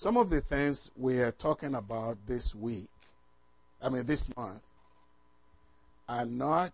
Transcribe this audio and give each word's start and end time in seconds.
Some 0.00 0.16
of 0.16 0.30
the 0.30 0.40
things 0.40 0.90
we 0.96 1.18
are 1.20 1.30
talking 1.30 1.74
about 1.74 2.16
this 2.26 2.54
week, 2.54 2.88
I 3.82 3.90
mean 3.90 4.06
this 4.06 4.34
month, 4.34 4.62
are 6.08 6.24
not 6.24 6.72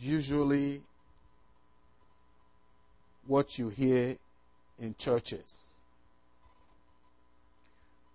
usually 0.00 0.80
what 3.26 3.58
you 3.58 3.68
hear 3.68 4.16
in 4.78 4.94
churches. 4.96 5.82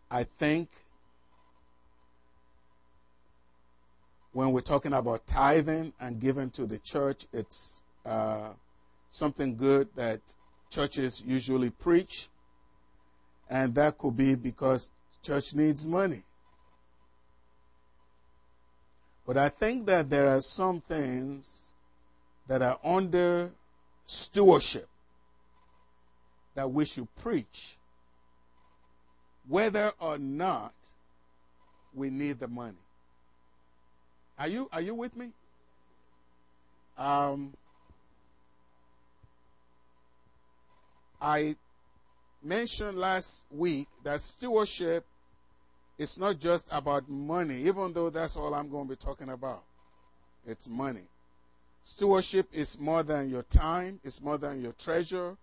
I 0.09 0.23
think 0.23 0.69
when 4.33 4.53
we're 4.53 4.61
talking 4.61 4.93
about 4.93 5.27
tithing 5.27 5.93
and 6.01 6.19
giving 6.19 6.49
to 6.49 6.65
the 6.65 6.79
church, 6.79 7.27
it's 7.31 7.83
uh, 8.07 8.53
something 9.11 9.55
good 9.55 9.89
that 9.93 10.19
churches 10.71 11.21
usually 11.23 11.69
preach. 11.69 12.29
And 13.51 13.75
that 13.75 13.97
could 13.97 14.15
be 14.15 14.35
because 14.35 14.91
church 15.21 15.53
needs 15.53 15.85
money. 15.85 16.23
But 19.27 19.37
I 19.37 19.49
think 19.49 19.85
that 19.87 20.09
there 20.09 20.29
are 20.29 20.39
some 20.39 20.79
things 20.79 21.73
that 22.47 22.61
are 22.61 22.79
under 22.81 23.51
stewardship 24.05 24.87
that 26.55 26.71
we 26.71 26.85
should 26.85 27.13
preach, 27.17 27.77
whether 29.47 29.91
or 29.99 30.17
not 30.17 30.73
we 31.93 32.09
need 32.09 32.39
the 32.39 32.47
money. 32.47 32.77
Are 34.39 34.47
you, 34.47 34.69
are 34.71 34.81
you 34.81 34.95
with 34.95 35.15
me? 35.15 35.29
Um, 36.97 37.53
I 41.21 41.55
mentioned 42.43 42.97
last 42.97 43.45
week 43.51 43.87
that 44.03 44.21
stewardship 44.21 45.05
is 45.97 46.17
not 46.17 46.39
just 46.39 46.67
about 46.71 47.09
money, 47.09 47.63
even 47.63 47.93
though 47.93 48.09
that's 48.09 48.35
all 48.35 48.53
I'm 48.53 48.69
going 48.69 48.87
to 48.87 48.89
be 48.89 48.95
talking 48.95 49.29
about. 49.29 49.63
It's 50.45 50.67
money. 50.67 51.03
Stewardship 51.83 52.47
is 52.51 52.79
more 52.79 53.03
than 53.03 53.29
your 53.29 53.43
time, 53.43 53.99
it's 54.03 54.21
more 54.21 54.37
than 54.37 54.61
your 54.61 54.71
treasure, 54.73 55.35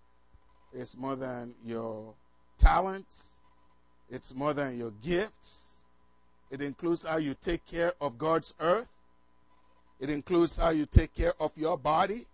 it's 0.72 0.96
more 0.96 1.16
than 1.16 1.54
your 1.64 2.14
talents, 2.58 3.40
it's 4.10 4.34
more 4.34 4.54
than 4.54 4.78
your 4.78 4.92
gifts. 5.02 5.84
It 6.50 6.62
includes 6.62 7.04
how 7.04 7.18
you 7.18 7.34
take 7.40 7.66
care 7.66 7.92
of 8.00 8.18
God's 8.18 8.54
earth, 8.60 8.88
it 10.00 10.10
includes 10.10 10.56
how 10.56 10.70
you 10.70 10.86
take 10.86 11.14
care 11.14 11.34
of 11.40 11.52
your 11.56 11.76
body. 11.76 12.26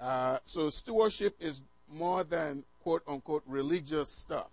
Uh, 0.00 0.38
so, 0.44 0.68
stewardship 0.68 1.36
is 1.38 1.60
more 1.90 2.24
than 2.24 2.64
quote 2.82 3.02
unquote 3.06 3.42
religious 3.46 4.08
stuff. 4.08 4.50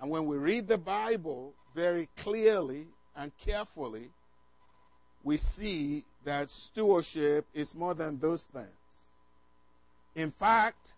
And 0.00 0.10
when 0.10 0.26
we 0.26 0.36
read 0.36 0.68
the 0.68 0.78
Bible 0.78 1.54
very 1.74 2.08
clearly 2.16 2.86
and 3.16 3.32
carefully, 3.38 4.10
we 5.22 5.36
see 5.36 6.04
that 6.24 6.50
stewardship 6.50 7.46
is 7.54 7.74
more 7.74 7.94
than 7.94 8.18
those 8.18 8.46
things. 8.46 9.20
In 10.14 10.30
fact, 10.30 10.94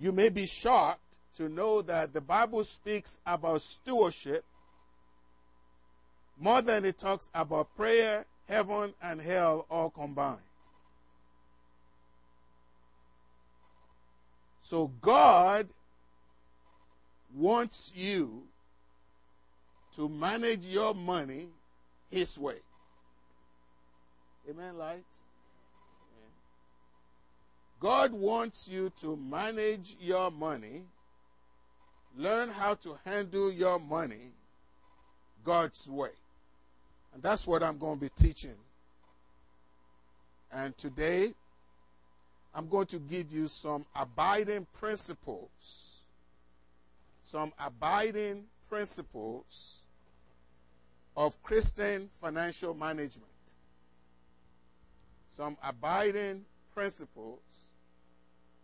you 0.00 0.12
may 0.12 0.28
be 0.28 0.46
shocked 0.46 1.18
to 1.36 1.48
know 1.48 1.82
that 1.82 2.12
the 2.12 2.20
Bible 2.20 2.64
speaks 2.64 3.20
about 3.26 3.60
stewardship 3.62 4.44
more 6.38 6.60
than 6.60 6.84
it 6.84 6.98
talks 6.98 7.30
about 7.34 7.74
prayer, 7.76 8.26
heaven, 8.48 8.92
and 9.02 9.20
hell 9.20 9.66
all 9.70 9.90
combined. 9.90 10.40
So 14.66 14.88
God 15.00 15.68
wants 17.32 17.92
you 17.94 18.42
to 19.94 20.08
manage 20.08 20.66
your 20.66 20.92
money 20.92 21.50
His 22.10 22.36
way. 22.36 22.56
Amen, 24.50 24.76
lights? 24.76 25.22
God 27.78 28.12
wants 28.12 28.66
you 28.66 28.90
to 29.02 29.14
manage 29.16 29.96
your 30.00 30.32
money, 30.32 30.82
learn 32.16 32.48
how 32.48 32.74
to 32.74 32.98
handle 33.04 33.52
your 33.52 33.78
money 33.78 34.32
God's 35.44 35.88
way. 35.88 36.10
And 37.14 37.22
that's 37.22 37.46
what 37.46 37.62
I'm 37.62 37.78
going 37.78 38.00
to 38.00 38.04
be 38.06 38.10
teaching. 38.16 38.56
And 40.50 40.76
today, 40.76 41.34
I'm 42.56 42.68
going 42.68 42.86
to 42.86 42.98
give 42.98 43.30
you 43.30 43.48
some 43.48 43.84
abiding 43.94 44.66
principles. 44.72 45.98
Some 47.20 47.52
abiding 47.58 48.44
principles 48.70 49.80
of 51.14 51.40
Christian 51.42 52.08
financial 52.18 52.72
management. 52.72 53.26
Some 55.28 55.58
abiding 55.62 56.46
principles 56.74 57.40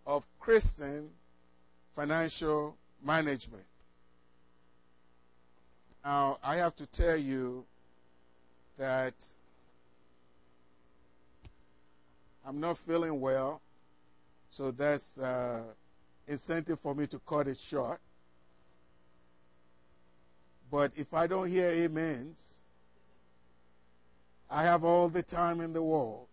of 0.06 0.26
Christian 0.41 1.10
financial 1.94 2.75
management. 3.04 3.64
Now, 6.02 6.38
I 6.42 6.56
have 6.56 6.75
to 6.76 6.86
tell 6.86 7.16
you 7.16 7.66
that 8.78 9.12
I'm 12.47 12.58
not 12.58 12.78
feeling 12.78 13.20
well, 13.20 13.60
so 14.52 14.70
that's 14.70 15.16
uh, 15.16 15.62
incentive 16.28 16.78
for 16.78 16.94
me 16.94 17.06
to 17.06 17.18
cut 17.20 17.48
it 17.48 17.58
short. 17.58 17.98
But 20.70 20.92
if 20.94 21.14
I 21.14 21.26
don't 21.26 21.48
hear 21.48 21.70
amens, 21.86 22.62
I 24.50 24.62
have 24.64 24.84
all 24.84 25.08
the 25.08 25.22
time 25.22 25.62
in 25.62 25.72
the 25.72 25.82
world 25.82 26.26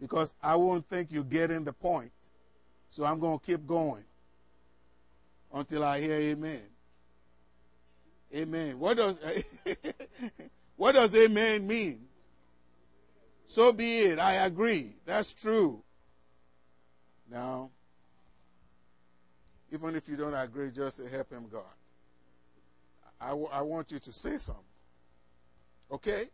because 0.00 0.36
I 0.40 0.54
won't 0.54 0.88
think 0.88 1.08
you're 1.10 1.24
getting 1.24 1.64
the 1.64 1.72
point. 1.72 2.12
So 2.88 3.04
I'm 3.04 3.18
going 3.18 3.40
to 3.40 3.44
keep 3.44 3.66
going 3.66 4.04
until 5.52 5.82
I 5.82 6.00
hear 6.00 6.20
amen. 6.20 6.62
Amen. 8.32 8.78
What 8.78 8.96
does 8.96 9.18
what 10.76 10.92
does 10.92 11.12
amen 11.16 11.66
mean? 11.66 12.06
So 13.46 13.72
be 13.72 14.02
it. 14.02 14.20
I 14.20 14.34
agree. 14.34 14.94
That's 15.04 15.32
true. 15.32 15.82
Now, 17.30 17.70
even 19.70 19.94
if 19.94 20.08
you 20.08 20.16
don't 20.16 20.34
agree, 20.34 20.70
just 20.70 21.00
help 21.10 21.30
him 21.30 21.46
God. 21.50 21.62
I, 23.20 23.30
I 23.30 23.62
want 23.62 23.90
you 23.90 23.98
to 23.98 24.12
say 24.12 24.36
something. 24.36 24.62
Okay? 25.90 26.28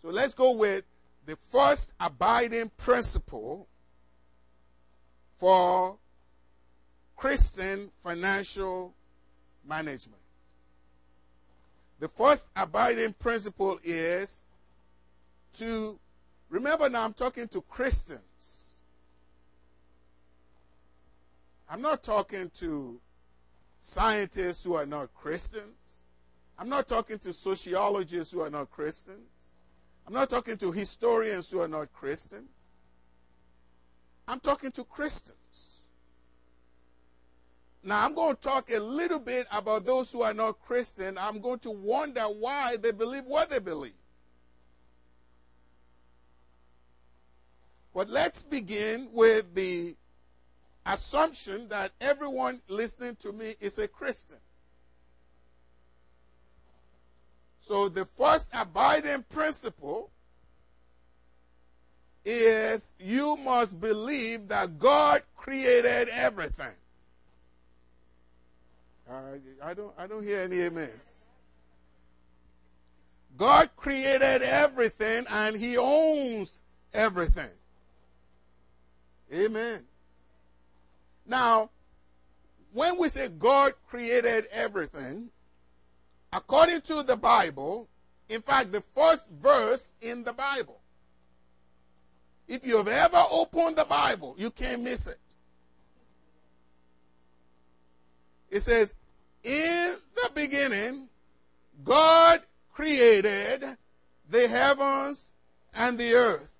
So 0.00 0.08
let's 0.08 0.34
go 0.34 0.52
with 0.52 0.84
the 1.26 1.36
first 1.36 1.92
abiding 2.00 2.70
principle 2.76 3.68
for 5.36 5.96
Christian 7.16 7.90
financial 8.02 8.94
management. 9.66 10.20
The 12.00 12.08
first 12.08 12.50
abiding 12.56 13.12
principle 13.14 13.78
is 13.84 14.46
to 15.54 15.98
remember 16.48 16.88
now 16.88 17.04
I'm 17.04 17.12
talking 17.12 17.46
to 17.48 17.60
Christians. 17.62 18.20
I'm 21.72 21.80
not 21.80 22.02
talking 22.02 22.50
to 22.56 23.00
scientists 23.80 24.62
who 24.62 24.74
are 24.74 24.84
not 24.84 25.14
Christians. 25.14 26.04
I'm 26.58 26.68
not 26.68 26.86
talking 26.86 27.18
to 27.20 27.32
sociologists 27.32 28.30
who 28.30 28.42
are 28.42 28.50
not 28.50 28.70
Christians. 28.70 29.54
I'm 30.06 30.12
not 30.12 30.28
talking 30.28 30.58
to 30.58 30.70
historians 30.70 31.50
who 31.50 31.60
are 31.60 31.68
not 31.68 31.90
Christian. 31.94 32.44
I'm 34.28 34.38
talking 34.38 34.70
to 34.72 34.84
Christians. 34.84 35.80
Now, 37.82 38.04
I'm 38.04 38.14
going 38.14 38.36
to 38.36 38.42
talk 38.42 38.70
a 38.70 38.78
little 38.78 39.18
bit 39.18 39.46
about 39.50 39.86
those 39.86 40.12
who 40.12 40.20
are 40.20 40.34
not 40.34 40.60
Christian. 40.60 41.16
I'm 41.16 41.40
going 41.40 41.60
to 41.60 41.70
wonder 41.70 42.24
why 42.24 42.76
they 42.76 42.92
believe 42.92 43.24
what 43.24 43.48
they 43.48 43.60
believe. 43.60 43.94
But 47.94 48.10
let's 48.10 48.42
begin 48.42 49.08
with 49.10 49.54
the 49.54 49.96
assumption 50.86 51.68
that 51.68 51.92
everyone 52.00 52.60
listening 52.68 53.16
to 53.16 53.32
me 53.32 53.54
is 53.60 53.78
a 53.78 53.88
Christian. 53.88 54.38
So 57.60 57.88
the 57.88 58.04
first 58.04 58.48
abiding 58.52 59.24
principle 59.28 60.10
is 62.24 62.92
you 62.98 63.36
must 63.36 63.80
believe 63.80 64.48
that 64.48 64.78
God 64.78 65.22
created 65.36 66.08
everything. 66.08 66.74
I 69.62 69.74
don't 69.74 69.92
I 69.98 70.06
don't 70.06 70.24
hear 70.24 70.40
any 70.40 70.64
amens. 70.64 71.24
God 73.36 73.70
created 73.76 74.42
everything 74.42 75.24
and 75.28 75.56
he 75.56 75.76
owns 75.76 76.62
everything. 76.92 77.50
Amen. 79.32 79.84
Now, 81.26 81.70
when 82.72 82.98
we 82.98 83.08
say 83.08 83.28
God 83.28 83.74
created 83.86 84.46
everything, 84.50 85.28
according 86.32 86.80
to 86.82 87.02
the 87.02 87.16
Bible, 87.16 87.88
in 88.28 88.40
fact, 88.42 88.72
the 88.72 88.80
first 88.80 89.28
verse 89.28 89.94
in 90.00 90.24
the 90.24 90.32
Bible, 90.32 90.80
if 92.48 92.66
you 92.66 92.76
have 92.76 92.88
ever 92.88 93.24
opened 93.30 93.76
the 93.76 93.84
Bible, 93.84 94.34
you 94.38 94.50
can't 94.50 94.82
miss 94.82 95.06
it. 95.06 95.18
It 98.50 98.60
says, 98.60 98.94
In 99.42 99.96
the 100.14 100.30
beginning, 100.34 101.08
God 101.84 102.42
created 102.72 103.64
the 104.28 104.48
heavens 104.48 105.34
and 105.74 105.96
the 105.96 106.14
earth. 106.14 106.51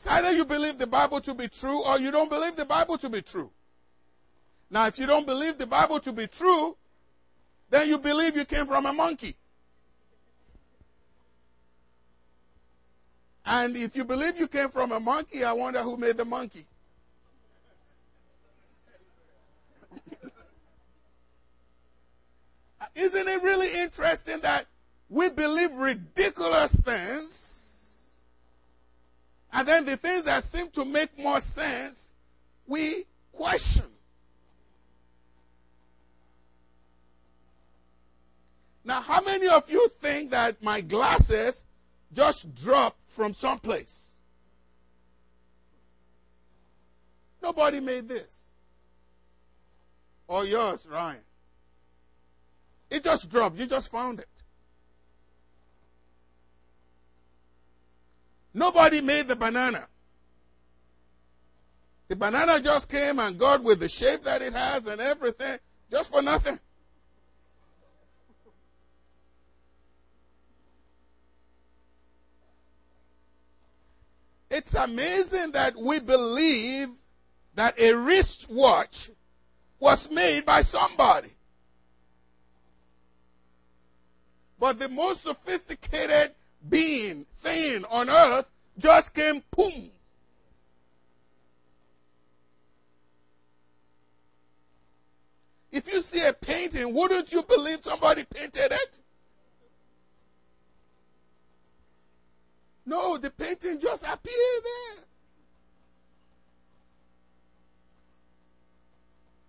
It's 0.00 0.06
either 0.06 0.32
you 0.32 0.46
believe 0.46 0.78
the 0.78 0.86
Bible 0.86 1.20
to 1.20 1.34
be 1.34 1.46
true 1.46 1.82
or 1.82 1.98
you 1.98 2.10
don't 2.10 2.30
believe 2.30 2.56
the 2.56 2.64
Bible 2.64 2.96
to 2.96 3.10
be 3.10 3.20
true. 3.20 3.50
Now, 4.70 4.86
if 4.86 4.98
you 4.98 5.04
don't 5.04 5.26
believe 5.26 5.58
the 5.58 5.66
Bible 5.66 6.00
to 6.00 6.10
be 6.10 6.26
true, 6.26 6.74
then 7.68 7.86
you 7.86 7.98
believe 7.98 8.34
you 8.34 8.46
came 8.46 8.64
from 8.64 8.86
a 8.86 8.94
monkey. 8.94 9.36
And 13.44 13.76
if 13.76 13.94
you 13.94 14.04
believe 14.04 14.38
you 14.38 14.48
came 14.48 14.70
from 14.70 14.92
a 14.92 15.00
monkey, 15.00 15.44
I 15.44 15.52
wonder 15.52 15.82
who 15.82 15.98
made 15.98 16.16
the 16.16 16.24
monkey. 16.24 16.64
Isn't 22.94 23.28
it 23.28 23.42
really 23.42 23.78
interesting 23.82 24.40
that 24.40 24.64
we 25.10 25.28
believe 25.28 25.74
ridiculous 25.74 26.74
things, 26.74 27.59
and 29.52 29.66
then 29.66 29.84
the 29.84 29.96
things 29.96 30.24
that 30.24 30.44
seem 30.44 30.68
to 30.70 30.84
make 30.84 31.18
more 31.18 31.40
sense, 31.40 32.14
we 32.66 33.06
question? 33.32 33.86
Now, 38.84 39.00
how 39.00 39.20
many 39.20 39.48
of 39.48 39.70
you 39.70 39.88
think 40.00 40.30
that 40.30 40.62
my 40.62 40.80
glasses 40.80 41.64
just 42.12 42.54
dropped 42.54 42.98
from 43.08 43.34
someplace? 43.34 44.14
Nobody 47.42 47.80
made 47.80 48.08
this. 48.08 48.50
Or 50.28 50.44
yours, 50.44 50.86
Ryan. 50.90 51.20
It 52.90 53.04
just 53.04 53.30
dropped. 53.30 53.58
You 53.58 53.66
just 53.66 53.90
found 53.90 54.20
it. 54.20 54.28
Nobody 58.52 59.00
made 59.00 59.28
the 59.28 59.36
banana. 59.36 59.86
The 62.08 62.16
banana 62.16 62.60
just 62.60 62.88
came 62.88 63.20
and 63.20 63.38
God 63.38 63.62
with 63.62 63.78
the 63.78 63.88
shape 63.88 64.24
that 64.24 64.42
it 64.42 64.52
has 64.52 64.86
and 64.86 65.00
everything, 65.00 65.58
just 65.90 66.12
for 66.12 66.20
nothing. 66.20 66.58
It's 74.50 74.74
amazing 74.74 75.52
that 75.52 75.76
we 75.76 76.00
believe 76.00 76.88
that 77.54 77.78
a 77.78 77.92
wristwatch 77.92 79.10
was 79.78 80.10
made 80.10 80.44
by 80.44 80.62
somebody. 80.62 81.30
But 84.58 84.80
the 84.80 84.88
most 84.88 85.22
sophisticated 85.22 86.32
being, 86.68 87.26
thing 87.38 87.84
on 87.90 88.10
earth 88.10 88.46
just 88.78 89.14
came 89.14 89.42
boom. 89.56 89.90
If 95.72 95.92
you 95.92 96.00
see 96.00 96.24
a 96.26 96.32
painting, 96.32 96.92
wouldn't 96.92 97.32
you 97.32 97.42
believe 97.42 97.82
somebody 97.82 98.24
painted 98.24 98.72
it? 98.72 98.98
No, 102.84 103.16
the 103.18 103.30
painting 103.30 103.78
just 103.78 104.02
appeared 104.02 104.64
there. 104.64 105.04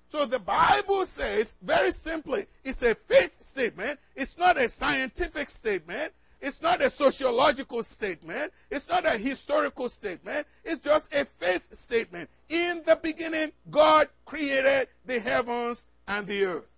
So 0.09 0.25
the 0.25 0.39
Bible 0.39 1.05
says, 1.05 1.55
very 1.61 1.89
simply, 1.89 2.45
it's 2.63 2.83
a 2.83 2.93
faith 2.93 3.31
statement. 3.39 3.99
It's 4.15 4.37
not 4.37 4.57
a 4.57 4.67
scientific 4.67 5.49
statement. 5.49 6.13
It's 6.41 6.61
not 6.61 6.81
a 6.81 6.89
sociological 6.89 7.83
statement. 7.83 8.51
It's 8.71 8.89
not 8.89 9.05
a 9.05 9.11
historical 9.11 9.87
statement. 9.89 10.47
It's 10.65 10.83
just 10.83 11.13
a 11.13 11.23
faith 11.23 11.71
statement. 11.71 12.29
In 12.49 12.81
the 12.83 12.95
beginning, 12.95 13.51
God 13.69 14.07
created 14.25 14.87
the 15.05 15.19
heavens 15.19 15.85
and 16.07 16.25
the 16.25 16.45
earth. 16.45 16.69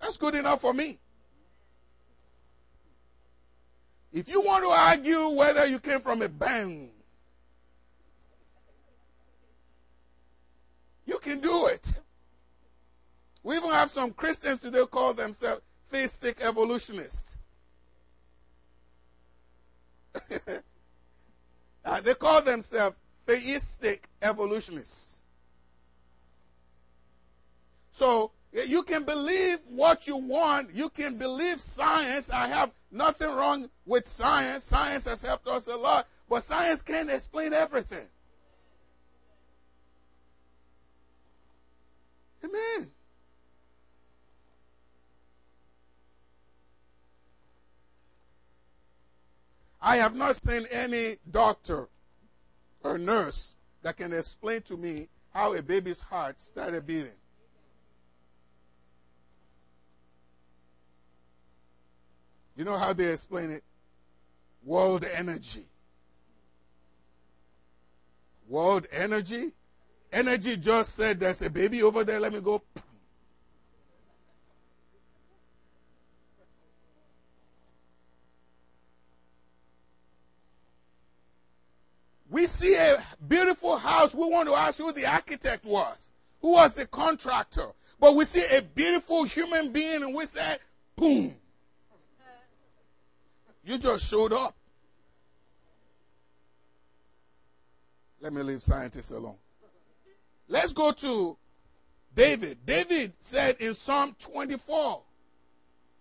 That's 0.00 0.16
good 0.16 0.36
enough 0.36 0.62
for 0.62 0.72
me. 0.72 0.98
If 4.10 4.30
you 4.30 4.40
want 4.40 4.64
to 4.64 4.70
argue 4.70 5.28
whether 5.28 5.66
you 5.66 5.78
came 5.80 6.00
from 6.00 6.22
a 6.22 6.30
bang, 6.30 6.90
you 11.04 11.18
can 11.18 11.40
do 11.40 11.66
it. 11.66 11.92
We 13.42 13.56
even 13.56 13.70
have 13.70 13.90
some 13.90 14.12
Christians 14.12 14.60
today 14.60 14.84
call 14.90 15.12
themselves 15.12 15.60
theistic 15.90 16.40
evolutionists. 16.40 17.38
uh, 21.84 22.00
they 22.00 22.14
call 22.14 22.42
themselves 22.42 22.96
theistic 23.26 24.08
evolutionists. 24.22 25.22
So 27.90 28.32
you 28.52 28.82
can 28.82 29.04
believe 29.04 29.58
what 29.68 30.06
you 30.06 30.16
want. 30.16 30.74
You 30.74 30.88
can 30.88 31.18
believe 31.18 31.60
science. 31.60 32.30
I 32.30 32.48
have 32.48 32.70
nothing 32.90 33.28
wrong 33.28 33.68
with 33.86 34.06
science. 34.06 34.64
Science 34.64 35.04
has 35.04 35.22
helped 35.22 35.48
us 35.48 35.66
a 35.66 35.76
lot. 35.76 36.06
But 36.28 36.42
science 36.42 36.82
can't 36.82 37.10
explain 37.10 37.52
everything. 37.52 38.06
Amen. 42.44 42.90
I 49.80 49.96
have 49.96 50.16
not 50.16 50.36
seen 50.36 50.66
any 50.70 51.16
doctor 51.30 51.88
or 52.82 52.98
nurse 52.98 53.56
that 53.82 53.96
can 53.96 54.12
explain 54.12 54.62
to 54.62 54.76
me 54.76 55.08
how 55.32 55.54
a 55.54 55.62
baby's 55.62 56.00
heart 56.00 56.40
started 56.40 56.86
beating. 56.86 57.12
You 62.56 62.64
know 62.64 62.76
how 62.76 62.92
they 62.92 63.12
explain 63.12 63.52
it? 63.52 63.62
World 64.64 65.04
energy. 65.04 65.66
World 68.48 68.88
energy? 68.90 69.52
Energy 70.12 70.56
just 70.56 70.96
said 70.96 71.20
there's 71.20 71.40
a 71.42 71.50
baby 71.50 71.84
over 71.84 72.02
there, 72.02 72.18
let 72.18 72.32
me 72.32 72.40
go. 72.40 72.62
We 82.30 82.46
see 82.46 82.74
a 82.74 83.02
beautiful 83.26 83.76
house. 83.88 84.14
We 84.14 84.28
want 84.28 84.48
to 84.48 84.54
ask 84.54 84.78
who 84.78 84.92
the 84.92 85.06
architect 85.06 85.64
was, 85.64 86.12
who 86.40 86.52
was 86.52 86.74
the 86.74 86.86
contractor. 86.86 87.68
But 88.00 88.14
we 88.14 88.24
see 88.24 88.44
a 88.44 88.62
beautiful 88.62 89.24
human 89.24 89.72
being 89.72 90.02
and 90.02 90.14
we 90.14 90.26
say, 90.26 90.58
boom. 90.96 91.34
You 93.64 93.78
just 93.78 94.08
showed 94.08 94.32
up. 94.32 94.56
Let 98.20 98.32
me 98.32 98.42
leave 98.42 98.62
scientists 98.62 99.10
alone. 99.10 99.36
Let's 100.48 100.72
go 100.72 100.92
to 100.92 101.36
David. 102.14 102.58
David 102.64 103.12
said 103.20 103.56
in 103.60 103.74
Psalm 103.74 104.16
24 104.18 105.02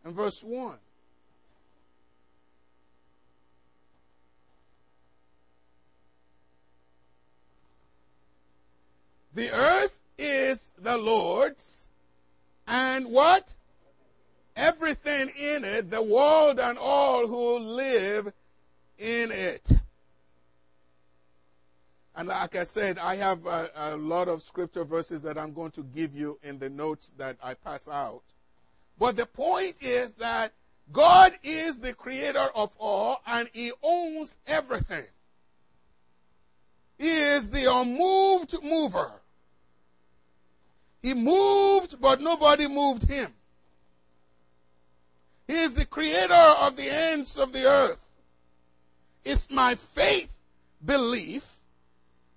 and 0.05 0.15
verse 0.15 0.43
1. 0.43 0.77
The 9.37 9.53
earth 9.53 9.97
is 10.17 10.71
the 10.77 10.97
Lord's, 10.97 11.87
and 12.67 13.05
what? 13.05 13.55
everything 14.57 15.31
in 15.39 15.63
it, 15.63 15.89
the 15.89 16.01
world 16.01 16.59
and 16.59 16.77
all 16.77 17.27
who 17.27 17.59
live 17.59 18.33
in 18.97 19.31
it. 19.31 19.71
And 22.15 22.27
like 22.27 22.55
I 22.55 22.63
said, 22.63 22.97
I 22.97 23.15
have 23.15 23.45
a, 23.45 23.69
a, 23.75 23.95
lot 23.95 24.27
of 24.27 24.41
scripture 24.41 24.83
verses 24.83 25.21
that 25.21 25.37
I'm 25.37 25.53
going 25.53 25.69
to 25.71 25.83
give 25.83 26.15
you 26.15 26.39
in 26.41 26.57
the 26.57 26.69
notes 26.69 27.13
that 27.17 27.37
I 27.43 27.53
pass 27.53 27.87
out. 27.87 28.23
But 28.97 29.15
the 29.15 29.27
point 29.27 29.75
is 29.81 30.15
that 30.15 30.51
God 30.91 31.37
is 31.43 31.79
the 31.79 31.93
creator 31.93 32.49
of 32.55 32.75
all 32.79 33.21
and 33.27 33.47
he 33.53 33.71
owns 33.83 34.39
everything. 34.47 35.05
He 36.97 37.15
is 37.15 37.51
the 37.51 37.71
unmoved 37.71 38.55
mover. 38.63 39.11
He 41.07 41.13
moved, 41.13 42.01
but 42.01 42.19
nobody 42.19 42.67
moved 42.67 43.09
him. 43.09 43.33
He 45.47 45.53
is 45.53 45.73
the 45.73 45.85
creator 45.85 46.33
of 46.33 46.75
the 46.75 46.89
ends 46.89 47.37
of 47.37 47.53
the 47.53 47.65
earth. 47.65 48.05
It's 49.23 49.49
my 49.49 49.75
faith 49.75 50.29
belief 50.83 51.59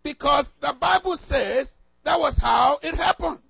because 0.05 0.53
the 0.61 0.73
Bible 0.73 1.17
says 1.17 1.79
that 2.05 2.21
was 2.21 2.39
how 2.39 2.79
it 2.81 2.95
happened. 2.95 3.43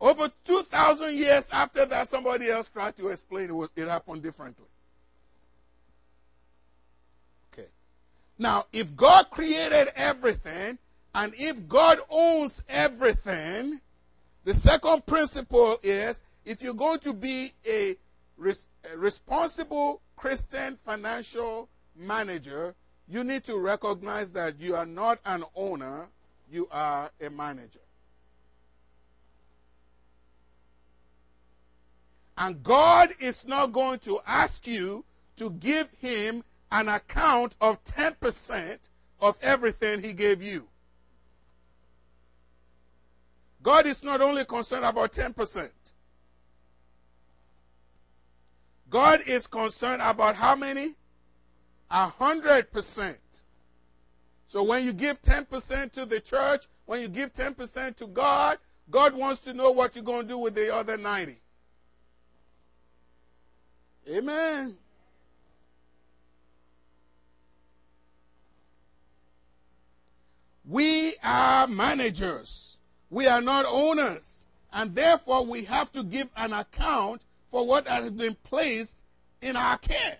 Over 0.00 0.28
2,000 0.44 1.14
years 1.14 1.48
after 1.52 1.86
that, 1.86 2.08
somebody 2.08 2.50
else 2.50 2.68
tried 2.68 2.96
to 2.96 3.10
explain 3.10 3.44
it, 3.44 3.54
was, 3.54 3.68
it 3.76 3.86
happened 3.86 4.24
differently. 4.24 4.66
Now, 8.40 8.64
if 8.72 8.96
God 8.96 9.28
created 9.28 9.88
everything, 9.94 10.78
and 11.14 11.34
if 11.36 11.68
God 11.68 11.98
owns 12.08 12.62
everything, 12.70 13.82
the 14.44 14.54
second 14.54 15.04
principle 15.04 15.78
is 15.82 16.24
if 16.46 16.62
you're 16.62 16.72
going 16.72 17.00
to 17.00 17.12
be 17.12 17.52
a, 17.68 17.96
res- 18.38 18.66
a 18.90 18.96
responsible 18.96 20.00
Christian 20.16 20.78
financial 20.86 21.68
manager, 21.94 22.74
you 23.06 23.24
need 23.24 23.44
to 23.44 23.58
recognize 23.58 24.32
that 24.32 24.58
you 24.58 24.74
are 24.74 24.86
not 24.86 25.18
an 25.26 25.44
owner, 25.54 26.06
you 26.50 26.66
are 26.72 27.10
a 27.20 27.28
manager. 27.28 27.80
And 32.38 32.62
God 32.62 33.14
is 33.20 33.46
not 33.46 33.72
going 33.72 33.98
to 33.98 34.18
ask 34.26 34.66
you 34.66 35.04
to 35.36 35.50
give 35.50 35.88
Him 35.98 36.42
an 36.72 36.88
account 36.88 37.56
of 37.60 37.82
10% 37.84 38.88
of 39.20 39.38
everything 39.42 40.02
He 40.02 40.12
gave 40.12 40.42
you. 40.42 40.66
God 43.62 43.86
is 43.86 44.02
not 44.02 44.20
only 44.20 44.44
concerned 44.44 44.84
about 44.84 45.12
10%. 45.12 45.68
God 48.88 49.22
is 49.26 49.46
concerned 49.46 50.02
about 50.02 50.34
how 50.34 50.56
many? 50.56 50.94
A 51.90 52.06
hundred 52.06 52.72
percent. 52.72 53.18
So 54.46 54.62
when 54.64 54.84
you 54.84 54.92
give 54.92 55.22
10% 55.22 55.92
to 55.92 56.06
the 56.06 56.20
church, 56.20 56.66
when 56.86 57.00
you 57.00 57.08
give 57.08 57.32
10% 57.32 57.96
to 57.96 58.06
God, 58.08 58.58
God 58.90 59.14
wants 59.14 59.40
to 59.42 59.54
know 59.54 59.70
what 59.70 59.94
you're 59.94 60.04
going 60.04 60.22
to 60.22 60.28
do 60.28 60.38
with 60.38 60.56
the 60.56 60.74
other 60.74 60.96
90. 60.96 61.36
Amen. 64.08 64.76
We 70.70 71.16
are 71.24 71.66
managers. 71.66 72.76
We 73.10 73.26
are 73.26 73.42
not 73.42 73.64
owners. 73.66 74.44
And 74.72 74.94
therefore, 74.94 75.44
we 75.44 75.64
have 75.64 75.90
to 75.92 76.04
give 76.04 76.28
an 76.36 76.52
account 76.52 77.22
for 77.50 77.66
what 77.66 77.88
has 77.88 78.12
been 78.12 78.36
placed 78.44 78.96
in 79.42 79.56
our 79.56 79.78
care. 79.78 80.18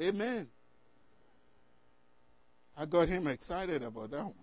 Amen. 0.00 0.48
I 2.76 2.86
got 2.86 3.08
him 3.08 3.28
excited 3.28 3.84
about 3.84 4.10
that 4.10 4.24
one. 4.24 4.34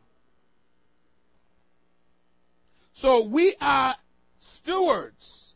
So 2.93 3.25
we 3.25 3.55
are 3.59 3.95
stewards. 4.37 5.54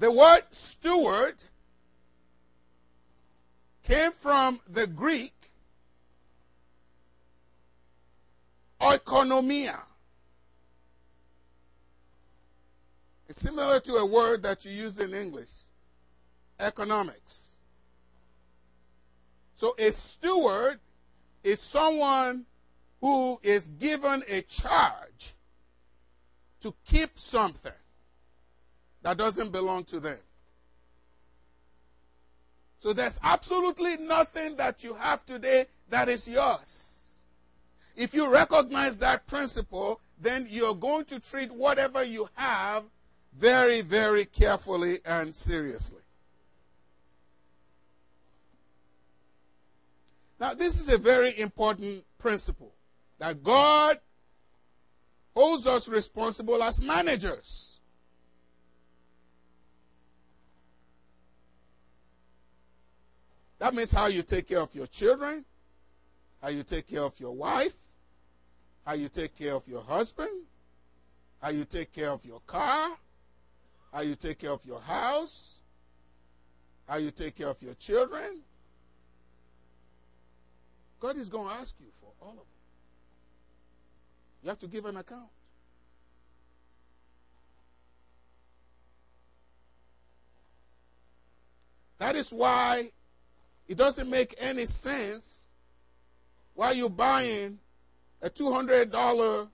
The 0.00 0.10
word 0.10 0.44
steward 0.50 1.34
came 3.82 4.12
from 4.12 4.58
the 4.66 4.86
Greek 4.86 5.34
oikonomia. 8.80 9.78
It's 13.28 13.42
similar 13.42 13.78
to 13.80 13.96
a 13.96 14.06
word 14.06 14.42
that 14.44 14.64
you 14.64 14.70
use 14.70 14.98
in 15.00 15.12
English 15.12 15.50
economics. 16.58 17.58
So 19.54 19.74
a 19.78 19.92
steward 19.92 20.80
is 21.44 21.60
someone 21.60 22.46
who 23.02 23.38
is 23.42 23.68
given 23.68 24.24
a 24.28 24.40
charge 24.40 25.34
to 26.62 26.74
keep 26.86 27.18
something 27.18 27.79
that 29.02 29.16
doesn't 29.16 29.50
belong 29.50 29.84
to 29.84 30.00
them. 30.00 30.18
So 32.78 32.92
there's 32.92 33.18
absolutely 33.22 33.98
nothing 33.98 34.56
that 34.56 34.82
you 34.82 34.94
have 34.94 35.24
today 35.26 35.66
that 35.90 36.08
is 36.08 36.26
yours. 36.26 37.24
If 37.96 38.14
you 38.14 38.32
recognize 38.32 38.96
that 38.98 39.26
principle, 39.26 40.00
then 40.20 40.46
you're 40.48 40.74
going 40.74 41.04
to 41.06 41.20
treat 41.20 41.52
whatever 41.52 42.02
you 42.02 42.28
have 42.34 42.84
very, 43.38 43.82
very 43.82 44.24
carefully 44.24 45.00
and 45.04 45.34
seriously. 45.34 46.00
Now, 50.38 50.54
this 50.54 50.80
is 50.80 50.88
a 50.88 50.96
very 50.96 51.38
important 51.38 52.04
principle 52.18 52.72
that 53.18 53.42
God 53.42 54.00
holds 55.34 55.66
us 55.66 55.86
responsible 55.86 56.62
as 56.62 56.80
managers. 56.80 57.69
That 63.60 63.74
means 63.74 63.92
how 63.92 64.06
you 64.06 64.22
take 64.22 64.48
care 64.48 64.58
of 64.60 64.74
your 64.74 64.88
children, 64.88 65.44
how 66.42 66.48
you 66.48 66.64
take 66.64 66.88
care 66.88 67.02
of 67.02 67.18
your 67.20 67.32
wife, 67.32 67.74
how 68.84 68.94
you 68.94 69.08
take 69.08 69.36
care 69.38 69.54
of 69.54 69.68
your 69.68 69.82
husband, 69.82 70.46
how 71.40 71.50
you 71.50 71.64
take 71.64 71.92
care 71.92 72.10
of 72.10 72.24
your 72.24 72.40
car, 72.46 72.96
how 73.92 74.00
you 74.00 74.16
take 74.16 74.38
care 74.38 74.50
of 74.50 74.64
your 74.64 74.80
house, 74.80 75.58
how 76.88 76.96
you 76.96 77.10
take 77.12 77.36
care 77.36 77.48
of 77.48 77.60
your 77.62 77.74
children, 77.74 78.40
God 80.98 81.16
is 81.16 81.28
going 81.28 81.48
to 81.48 81.54
ask 81.54 81.74
you 81.80 81.86
for 82.00 82.12
all 82.20 82.32
of 82.32 82.38
it. 82.38 82.44
You 84.42 84.48
have 84.48 84.58
to 84.58 84.66
give 84.66 84.84
an 84.84 84.96
account. 84.96 85.28
That 91.98 92.16
is 92.16 92.32
why 92.32 92.90
it 93.70 93.78
doesn't 93.78 94.10
make 94.10 94.34
any 94.38 94.66
sense 94.66 95.46
why 96.54 96.72
you're 96.72 96.90
buying 96.90 97.56
a 98.20 98.28
$200 98.28 99.48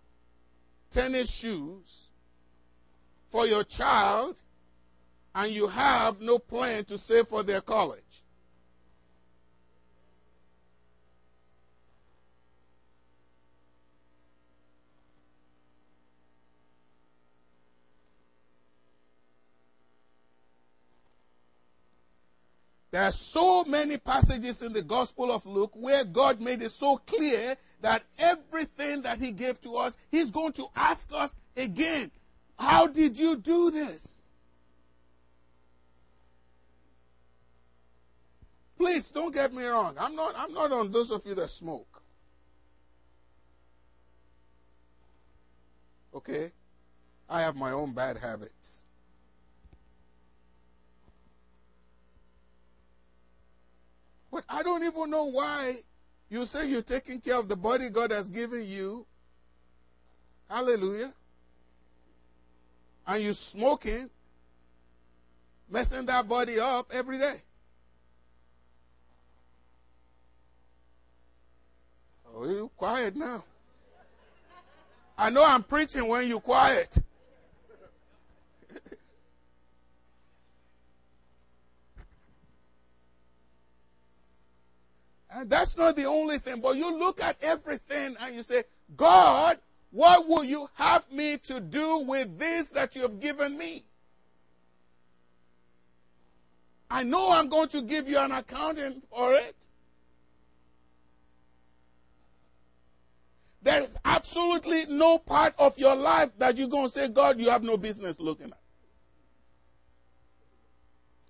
tennis 0.89 1.31
shoes 1.31 2.07
for 3.29 3.47
your 3.47 3.63
child 3.63 4.41
and 5.35 5.53
you 5.53 5.67
have 5.67 6.23
no 6.23 6.39
plan 6.39 6.83
to 6.87 6.97
save 6.97 7.29
for 7.29 7.43
their 7.43 7.61
college. 7.61 8.25
There 22.97 23.05
are 23.05 23.13
so 23.13 23.63
many 23.65 23.99
passages 23.99 24.63
in 24.63 24.73
the 24.73 24.81
Gospel 24.81 25.31
of 25.31 25.45
Luke 25.45 25.73
where 25.75 26.03
God 26.03 26.41
made 26.41 26.63
it 26.63 26.71
so 26.71 26.97
clear 26.97 27.55
that 27.83 28.05
everything 28.19 29.03
that 29.03 29.19
He 29.19 29.33
gave 29.33 29.61
to 29.61 29.77
us, 29.77 29.99
He's 30.11 30.31
going 30.31 30.55
to 30.55 30.69
ask 30.75 31.11
us 31.13 31.35
again, 31.59 32.11
How 32.59 32.87
did 32.87 33.19
you 33.19 33.37
do 33.37 33.71
this? 33.71 34.29
Please 38.79 39.11
don't 39.11 39.35
get 39.35 39.53
me 39.53 39.67
wrong. 39.67 39.95
I'm 40.01 40.17
not, 40.17 40.33
I'm 40.35 40.55
not 40.55 40.73
on 40.73 40.91
those 40.91 41.11
of 41.11 41.27
you 41.27 41.35
that 41.35 41.51
smoke. 41.51 42.03
Okay? 46.15 46.51
I 47.29 47.43
have 47.43 47.57
my 47.57 47.73
own 47.73 47.93
bad 47.93 48.17
habits. 48.17 48.86
I 54.49 54.63
don't 54.63 54.85
even 54.85 55.11
know 55.11 55.25
why 55.25 55.83
you 56.29 56.45
say 56.45 56.69
you're 56.69 56.83
taking 56.83 57.21
care 57.21 57.37
of 57.37 57.49
the 57.49 57.57
body 57.57 57.89
God 57.91 58.11
has 58.11 58.29
given 58.29 58.65
you. 58.67 59.07
Hallelujah. 60.49 61.13
And 63.07 63.23
you're 63.23 63.35
smoking. 63.35 64.11
messing 65.69 66.07
that 66.07 66.29
body 66.29 66.61
up 66.61 66.91
every 66.93 67.19
day. 67.19 67.43
Oh, 72.35 72.45
you 72.45 72.71
quiet 72.77 73.17
now. 73.17 73.45
I 75.19 75.31
know 75.31 75.45
I'm 75.45 75.63
preaching 75.63 76.07
when 76.07 76.29
you're 76.29 76.41
quiet. 76.41 76.99
And 85.37 85.51
that's 85.51 85.77
not 85.77 85.97
the 85.97 86.07
only 86.07 86.39
thing, 86.39 86.61
but 86.63 86.77
you 86.77 86.99
look 86.99 87.23
at 87.23 87.37
everything 87.43 88.17
and 88.19 88.35
you 88.35 88.43
say, 88.43 88.65
God, 88.97 89.59
what 89.91 90.27
will 90.27 90.45
you 90.45 90.67
have 90.75 91.11
me 91.13 91.37
to 91.45 91.61
do 91.61 92.05
with 92.09 92.39
this 92.39 92.69
that 92.69 92.97
you 92.97 93.03
have 93.03 93.21
given 93.21 93.59
me? 93.59 93.85
I 96.91 97.03
know 97.03 97.31
I'm 97.31 97.51
going 97.51 97.69
to 97.69 97.83
give 97.83 98.09
you 98.09 98.19
an 98.19 98.33
accounting 98.33 99.03
for 99.11 99.35
it. 99.35 99.67
There 103.61 103.83
is 103.83 103.95
absolutely 104.07 104.87
no 104.87 105.19
part 105.19 105.55
of 105.59 105.79
your 105.79 105.97
life 105.97 106.31
that 106.39 106.57
you're 106.57 106.69
going 106.69 106.87
to 106.87 106.91
say, 106.91 107.09
God, 107.09 107.39
you 107.39 107.51
have 107.51 107.63
no 107.63 107.77
business 107.77 108.19
looking 108.19 108.53
at. 108.53 108.61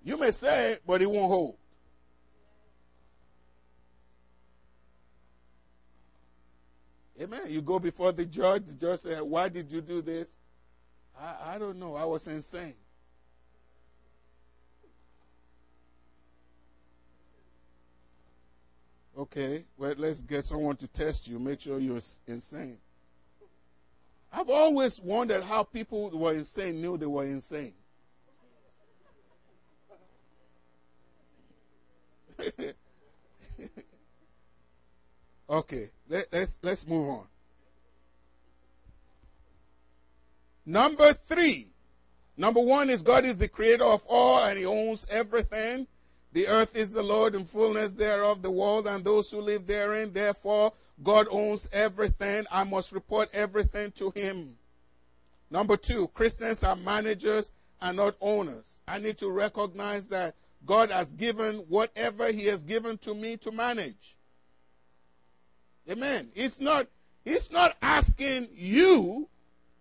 You 0.04 0.16
may 0.16 0.30
say 0.30 0.78
but 0.86 1.02
it 1.02 1.10
won't 1.10 1.32
hold. 1.32 1.56
Amen. 7.20 7.40
You 7.49 7.62
go 7.62 7.78
before 7.78 8.12
the 8.12 8.26
judge, 8.26 8.66
the 8.66 8.75
judge 8.75 9.20
Why 9.20 9.49
did 9.49 9.73
you 9.73 9.80
do 9.80 10.02
this? 10.02 10.37
I, 11.18 11.54
I 11.54 11.58
don't 11.58 11.78
know. 11.78 11.94
I 11.94 12.04
was 12.04 12.26
insane. 12.28 12.75
Okay, 19.18 19.64
well, 19.78 19.94
let's 19.96 20.20
get 20.20 20.44
someone 20.44 20.76
to 20.76 20.87
test 20.87 21.26
you. 21.26 21.38
Make 21.38 21.62
sure 21.62 21.78
you're 21.78 22.00
insane. 22.26 22.76
I've 24.30 24.50
always 24.50 25.00
wondered 25.00 25.42
how 25.42 25.62
people 25.62 26.11
who 26.11 26.18
were 26.18 26.35
insane 26.35 26.82
knew 26.82 26.99
they 26.99 27.06
were 27.06 27.25
insane. 27.25 27.73
okay, 35.49 35.91
let, 36.09 36.26
let's, 36.33 36.59
let's 36.62 36.87
move 36.87 37.09
on. 37.09 37.26
Number 40.65 41.12
three. 41.12 41.69
Number 42.37 42.61
one 42.61 42.91
is 42.91 43.03
God 43.03 43.25
is 43.25 43.38
the 43.38 43.49
creator 43.49 43.85
of 43.85 44.05
all 44.07 44.45
and 44.45 44.59
he 44.59 44.67
owns 44.67 45.07
everything. 45.09 45.87
The 46.33 46.49
earth 46.49 46.76
is 46.76 46.93
the 46.93 47.03
Lord 47.03 47.35
and 47.35 47.49
fullness 47.49 47.93
thereof, 47.93 48.43
the 48.43 48.50
world 48.50 48.87
and 48.87 49.03
those 49.03 49.31
who 49.31 49.41
live 49.41 49.67
therein. 49.67 50.12
Therefore, 50.12 50.73
God 51.03 51.29
owns 51.31 51.69
everything. 51.73 52.45
I 52.50 52.65
must 52.65 52.93
report 52.93 53.31
everything 53.33 53.93
to 53.93 54.11
Him. 54.11 54.57
Number 55.50 55.79
two, 55.79 56.09
Christians 56.09 56.62
are 56.62 56.76
managers 56.76 57.53
and 57.81 57.97
not 57.97 58.17
owners. 58.21 58.81
I 58.87 58.99
need 58.99 59.17
to 59.19 59.31
recognize 59.31 60.09
that 60.09 60.35
God 60.67 60.91
has 60.91 61.12
given 61.12 61.59
whatever 61.69 62.31
He 62.33 62.47
has 62.47 62.62
given 62.62 62.99
to 62.99 63.15
me 63.15 63.37
to 63.38 63.53
manage. 63.53 64.17
Amen. 65.90 66.31
It's 66.35 66.61
not, 66.61 66.87
it's 67.25 67.50
not 67.50 67.76
asking 67.81 68.49
you 68.55 69.28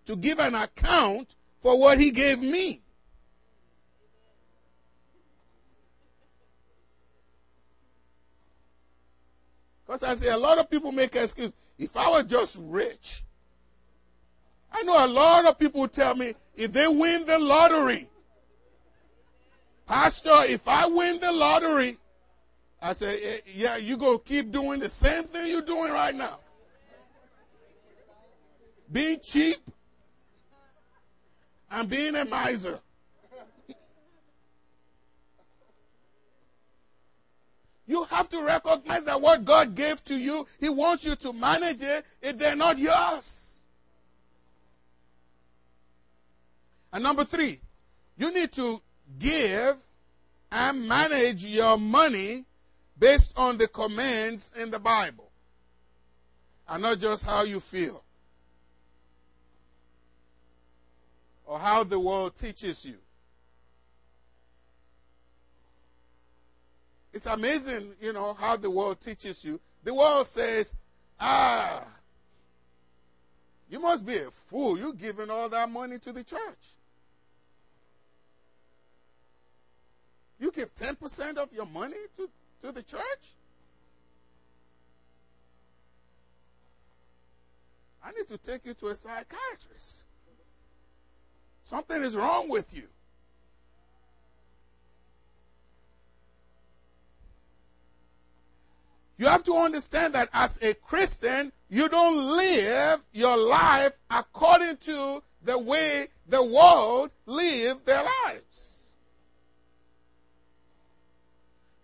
to 0.06 0.16
give 0.16 0.40
an 0.40 0.56
account 0.56 1.36
for 1.62 1.80
what 1.80 2.00
He 2.00 2.12
gave 2.12 2.42
me. 2.42 2.82
Because 9.86 10.04
I 10.04 10.16
say 10.16 10.30
a 10.30 10.38
lot 10.38 10.58
of 10.58 10.70
people 10.70 10.92
make 10.92 11.16
excuse. 11.16 11.54
If 11.78 11.96
I 11.96 12.10
were 12.12 12.24
just 12.24 12.58
rich, 12.60 13.24
I 14.72 14.84
know 14.84 15.06
a 15.06 15.08
lot 15.08 15.46
of 15.46 15.60
people 15.60 15.88
tell 15.88 16.16
me 16.16 16.34
if 16.56 16.72
they 16.74 16.88
win 16.88 17.26
the 17.26 17.38
lottery, 17.38 18.10
Pastor, 19.86 20.44
if 20.48 20.68
I 20.68 20.88
win 20.88 21.20
the 21.20 21.32
lottery, 21.32 21.98
I 22.82 22.94
say, 22.94 23.22
eh, 23.22 23.40
yeah, 23.54 23.78
you 23.78 23.98
go 23.98 24.18
keep 24.18 24.52
doing 24.52 24.80
the 24.80 24.90
same 24.90 25.24
thing 25.24 25.50
you're 25.50 25.62
doing 25.62 25.92
right 25.92 26.14
now. 26.14 26.40
Being 28.92 29.20
cheap 29.20 29.58
and 31.72 31.90
being 31.90 32.16
a 32.16 32.26
miser. 32.26 32.80
You 37.88 38.04
have 38.06 38.30
to 38.30 38.42
recognize 38.42 39.06
that 39.06 39.22
what 39.22 39.46
God 39.46 39.76
gave 39.76 40.04
to 40.06 40.16
you, 40.16 40.48
He 40.60 40.70
wants 40.70 41.06
you 41.06 41.16
to 41.16 41.34
manage 41.34 41.82
it 41.82 42.06
if 42.22 42.38
they're 42.38 42.56
not 42.56 42.80
yours. 42.80 43.62
And 46.92 47.04
number 47.04 47.24
three, 47.24 47.60
you 48.18 48.34
need 48.34 48.52
to 48.54 48.82
give 49.20 49.78
and 50.52 50.88
manage 50.88 51.46
your 51.46 51.78
money 51.78 52.46
based 53.06 53.34
on 53.38 53.56
the 53.56 53.68
commands 53.68 54.52
in 54.60 54.72
the 54.72 54.80
Bible 54.80 55.30
and 56.68 56.82
not 56.82 56.98
just 56.98 57.24
how 57.24 57.44
you 57.44 57.60
feel 57.60 58.04
or 61.46 61.60
how 61.60 61.84
the 61.84 62.00
world 62.00 62.36
teaches 62.36 62.84
you. 62.84 62.96
It's 67.14 67.28
amazing, 67.28 67.92
you 68.02 68.12
know, 68.12 68.34
how 68.34 68.56
the 68.56 68.72
world 68.72 69.00
teaches 69.00 69.46
you. 69.46 69.60
The 69.84 69.94
world 69.94 70.26
says, 70.26 70.74
ah, 71.20 71.84
you 73.70 73.80
must 73.80 74.04
be 74.04 74.18
a 74.18 74.32
fool. 74.32 74.80
You're 74.80 74.94
giving 74.94 75.30
all 75.30 75.48
that 75.50 75.70
money 75.70 76.00
to 76.00 76.12
the 76.12 76.24
church. 76.24 76.74
You 80.40 80.52
give 80.52 80.74
10% 80.74 81.38
of 81.38 81.54
your 81.54 81.68
money 81.68 81.98
to, 82.18 82.28
to 82.66 82.72
the 82.72 82.84
church? 82.84 83.34
I 88.04 88.12
need 88.12 88.28
to 88.28 88.38
take 88.38 88.66
you 88.66 88.74
to 88.76 88.88
a 88.88 88.96
psychiatrist. 88.96 90.04
Something 91.64 92.04
is 92.04 92.16
wrong 92.16 92.50
with 92.50 92.76
you. 92.76 92.84
You 99.18 99.28
have 99.28 99.44
to 99.46 99.54
understand 99.54 100.14
that 100.14 100.30
as 100.34 100.60
a 100.62 100.74
Christian, 100.74 101.52
you 101.70 101.88
don't 101.88 102.36
live 102.36 103.02
your 103.14 103.38
life 103.38 103.94
according 104.10 104.78
to 104.78 105.24
the 105.44 105.58
way 105.58 106.08
the 106.28 106.44
world 106.44 107.14
live 107.26 107.86
their 107.86 108.04
lives. 108.26 108.75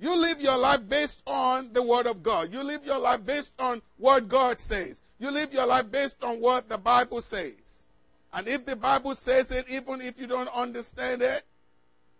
You 0.02 0.20
live 0.20 0.42
your 0.42 0.58
life 0.58 0.90
based 0.90 1.22
on 1.28 1.72
the 1.74 1.84
Word 1.84 2.08
of 2.08 2.24
God. 2.24 2.52
You 2.52 2.64
live 2.64 2.84
your 2.84 2.98
life 2.98 3.24
based 3.24 3.54
on 3.60 3.84
what 3.98 4.28
God 4.28 4.60
says. 4.60 5.04
You 5.20 5.30
live 5.30 5.54
your 5.54 5.68
life 5.68 5.92
based 5.92 6.24
on 6.24 6.42
what 6.42 6.68
the 6.68 6.80
Bible 6.80 7.22
says. 7.22 7.90
And 8.34 8.48
if 8.48 8.66
the 8.66 8.76
Bible 8.76 9.14
says 9.14 9.52
it, 9.52 9.70
even 9.70 10.02
if 10.02 10.20
you 10.20 10.26
don't 10.26 10.48
understand 10.48 11.22
it, 11.22 11.44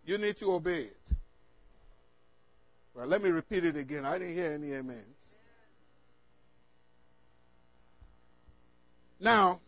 you 0.06 0.20
need 0.20 0.38
to 0.38 0.54
obey 0.54 0.82
it. 0.82 1.14
Well, 2.94 3.08
let 3.08 3.24
me 3.24 3.32
repeat 3.32 3.66
it 3.66 3.76
again. 3.76 4.06
I 4.06 4.20
didn't 4.20 4.36
hear 4.36 4.52
any 4.52 4.76
amens. 4.76 5.38
Now, 9.20 9.60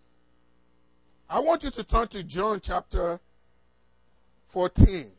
I 1.28 1.39
want 1.39 1.63
you 1.63 1.71
to 1.71 1.84
turn 1.84 2.10
to 2.10 2.23
John 2.23 2.60
chapter 2.62 3.19
14. 4.49 5.12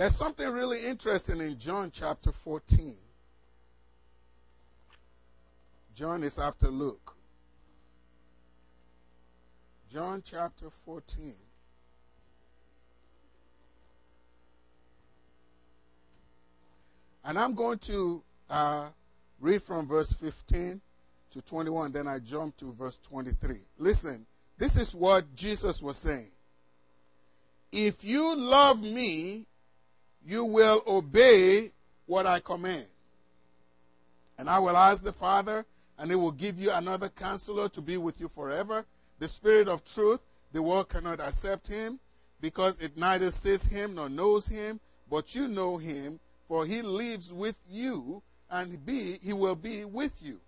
There's 0.00 0.16
something 0.16 0.50
really 0.50 0.86
interesting 0.86 1.42
in 1.42 1.58
John 1.58 1.90
chapter 1.92 2.32
14. 2.32 2.96
John 5.94 6.22
is 6.22 6.38
after 6.38 6.68
Luke. 6.68 7.14
John 9.92 10.22
chapter 10.24 10.70
14. 10.86 11.34
And 17.22 17.38
I'm 17.38 17.52
going 17.52 17.78
to 17.80 18.22
uh, 18.48 18.86
read 19.38 19.62
from 19.62 19.86
verse 19.86 20.14
15 20.14 20.80
to 21.32 21.42
21, 21.42 21.92
then 21.92 22.08
I 22.08 22.20
jump 22.20 22.56
to 22.56 22.72
verse 22.72 22.98
23. 23.02 23.58
Listen, 23.76 24.24
this 24.56 24.76
is 24.76 24.94
what 24.94 25.34
Jesus 25.34 25.82
was 25.82 25.98
saying. 25.98 26.30
If 27.70 28.02
you 28.02 28.34
love 28.34 28.82
me, 28.82 29.44
you 30.26 30.44
will 30.44 30.82
obey 30.86 31.72
what 32.06 32.26
I 32.26 32.40
command. 32.40 32.86
And 34.38 34.48
I 34.48 34.58
will 34.58 34.76
ask 34.76 35.02
the 35.02 35.12
Father, 35.12 35.64
and 35.98 36.10
he 36.10 36.16
will 36.16 36.32
give 36.32 36.58
you 36.58 36.70
another 36.70 37.08
counselor 37.08 37.68
to 37.70 37.80
be 37.80 37.96
with 37.96 38.20
you 38.20 38.28
forever, 38.28 38.86
the 39.18 39.28
Spirit 39.28 39.68
of 39.68 39.84
truth. 39.84 40.20
The 40.52 40.62
world 40.62 40.88
cannot 40.88 41.20
accept 41.20 41.68
him 41.68 42.00
because 42.40 42.78
it 42.78 42.96
neither 42.96 43.30
sees 43.30 43.66
him 43.66 43.94
nor 43.94 44.08
knows 44.08 44.48
him, 44.48 44.80
but 45.10 45.34
you 45.34 45.46
know 45.46 45.76
him, 45.76 46.18
for 46.48 46.64
he 46.66 46.82
lives 46.82 47.32
with 47.32 47.56
you, 47.68 48.22
and 48.50 48.84
be, 48.84 49.18
he 49.22 49.32
will 49.32 49.54
be 49.54 49.84
with 49.84 50.20
you. 50.22 50.40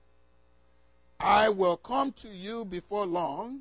I 1.20 1.50
will 1.50 1.76
come 1.76 2.12
to 2.12 2.28
you 2.28 2.64
before 2.64 3.06
long. 3.06 3.60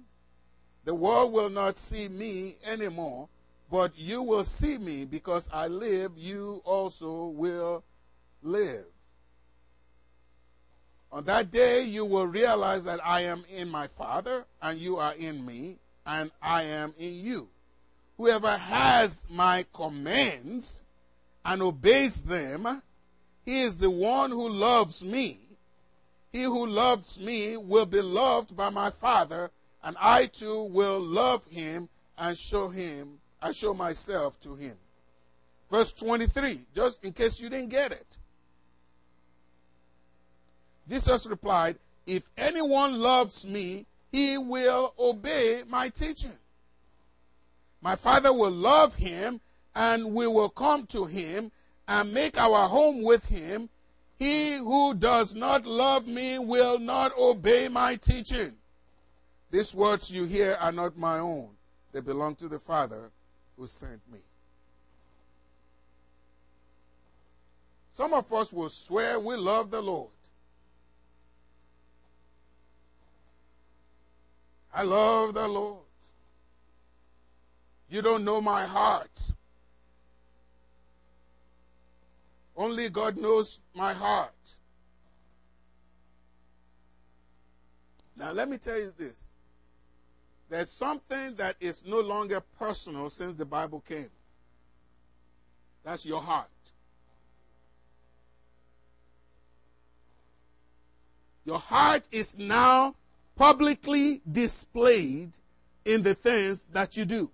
The 0.86 0.96
world 0.96 1.32
will 1.32 1.50
not 1.50 1.78
see 1.78 2.08
me 2.08 2.56
anymore, 2.66 3.28
but 3.72 3.98
you 3.98 4.22
will 4.22 4.44
see 4.44 4.78
me 4.78 5.06
because 5.06 5.50
I 5.52 5.68
live, 5.68 6.12
you 6.18 6.62
also 6.66 7.28
will 7.28 7.86
live. 8.44 8.84
On 11.10 11.24
that 11.24 11.52
day, 11.52 11.84
you 11.84 12.06
will 12.06 12.28
realize 12.28 12.84
that 12.84 13.00
I 13.06 13.22
am 13.22 13.46
in 13.50 13.70
my 13.70 13.88
Father, 13.88 14.46
and 14.62 14.78
you 14.78 14.98
are 14.98 15.14
in 15.14 15.46
me, 15.46 15.78
and 16.06 16.32
I 16.42 16.64
am 16.64 16.94
in 16.98 17.16
you. 17.16 17.48
Whoever 18.18 18.58
has 18.58 19.26
my 19.30 19.66
commands 19.74 20.78
and 21.46 21.62
obeys 21.62 22.22
them, 22.22 22.82
he 23.46 23.62
is 23.62 23.78
the 23.78 23.90
one 23.90 24.32
who 24.32 24.50
loves 24.50 25.02
me. 25.02 25.40
He 26.34 26.44
who 26.44 26.68
loves 26.68 27.20
me 27.20 27.56
will 27.56 27.86
be 27.86 28.02
loved 28.02 28.56
by 28.56 28.70
my 28.70 28.90
Father, 28.90 29.50
and 29.82 29.96
I 30.00 30.26
too 30.26 30.64
will 30.64 31.00
love 31.00 31.46
him 31.48 31.88
and 32.18 32.38
show 32.38 32.68
him, 32.68 33.21
I 33.42 33.52
show 33.52 33.74
myself 33.74 34.40
to 34.42 34.56
him. 34.56 34.76
Verse 35.72 35.94
23, 35.94 36.66
just 36.76 37.04
in 37.04 37.14
case 37.14 37.40
you 37.40 37.50
didn't 37.50 37.70
get 37.70 37.92
it. 37.92 38.18
Jesus 40.88 41.26
replied, 41.26 41.78
If 42.06 42.30
anyone 42.38 43.00
loves 43.00 43.46
me, 43.46 43.86
he 44.12 44.38
will 44.38 44.94
obey 45.00 45.64
my 45.68 45.90
teaching. 45.90 46.38
My 47.82 47.96
Father 47.96 48.32
will 48.32 48.52
love 48.52 48.96
him, 48.96 49.40
and 49.74 50.14
we 50.14 50.28
will 50.28 50.50
come 50.50 50.86
to 50.88 51.06
him 51.06 51.52
and 51.88 52.14
make 52.14 52.38
our 52.38 52.68
home 52.68 53.02
with 53.02 53.26
him. 53.26 53.70
He 54.20 54.58
who 54.58 54.94
does 54.94 55.34
not 55.34 55.66
love 55.66 56.06
me 56.06 56.38
will 56.38 56.78
not 56.78 57.18
obey 57.18 57.70
my 57.70 57.96
teaching. 57.96 58.54
These 59.50 59.74
words 59.74 60.12
you 60.12 60.26
hear 60.26 60.58
are 60.60 60.72
not 60.72 60.98
my 60.98 61.20
own, 61.20 61.50
they 61.92 62.02
belong 62.02 62.36
to 62.36 62.48
the 62.48 62.60
Father 62.60 63.10
who 63.62 63.68
sent 63.68 64.02
me. 64.12 64.18
Some 67.92 68.12
of 68.12 68.34
us 68.34 68.52
will 68.52 68.70
swear 68.70 69.20
we 69.20 69.36
love 69.36 69.70
the 69.70 69.80
Lord. 69.80 70.10
I 74.74 74.82
love 74.82 75.36
the 75.36 75.48
Lord. 75.48 75.84
You 77.88 78.02
don't 78.02 78.26
know 78.26 78.42
my 78.42 78.66
heart. 78.66 79.32
Only 82.58 82.90
God 82.90 83.16
knows 83.16 83.60
my 83.76 83.94
heart. 83.94 84.58
Now, 88.16 88.32
let 88.32 88.50
me 88.50 88.58
tell 88.58 88.80
you 88.80 88.92
this. 88.98 89.31
There's 90.52 90.70
something 90.70 91.36
that 91.36 91.56
is 91.62 91.86
no 91.86 92.02
longer 92.02 92.42
personal 92.60 93.10
since 93.10 93.36
the 93.36 93.46
Bible 93.46 93.80
came. 93.88 94.10
That's 95.86 96.06
your 96.06 96.20
heart. 96.20 96.50
Your 101.46 101.58
heart 101.58 102.06
is 102.12 102.38
now 102.38 102.96
publicly 103.38 104.22
displayed 104.30 105.32
in 105.86 106.04
the 106.04 106.14
things 106.16 106.68
that 106.74 106.98
you 106.98 107.06
do. 107.06 107.32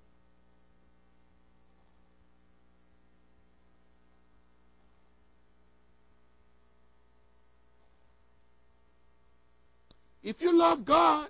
If 10.22 10.40
you 10.40 10.56
love 10.56 10.86
God, 10.86 11.30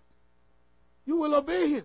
you 1.08 1.16
will 1.16 1.34
obey 1.36 1.70
Him. 1.70 1.84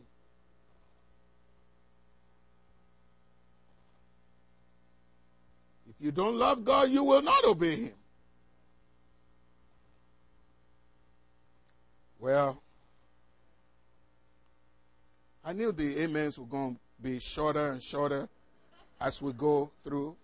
If 5.89 5.95
you 6.05 6.11
don't 6.11 6.35
love 6.35 6.65
God, 6.65 6.91
you 6.91 7.05
will 7.05 7.23
not 7.23 7.45
obey 7.45 7.77
Him. 7.77 7.93
Well, 12.19 12.61
I 15.45 15.53
knew 15.53 15.71
the 15.71 16.05
amens 16.05 16.39
were 16.39 16.47
going 16.47 16.75
to 16.75 16.81
be 17.01 17.21
shorter 17.21 17.71
and 17.73 17.83
shorter 17.83 18.29
as 19.01 19.23
we 19.23 19.33
go 19.33 19.71
through. 19.85 20.17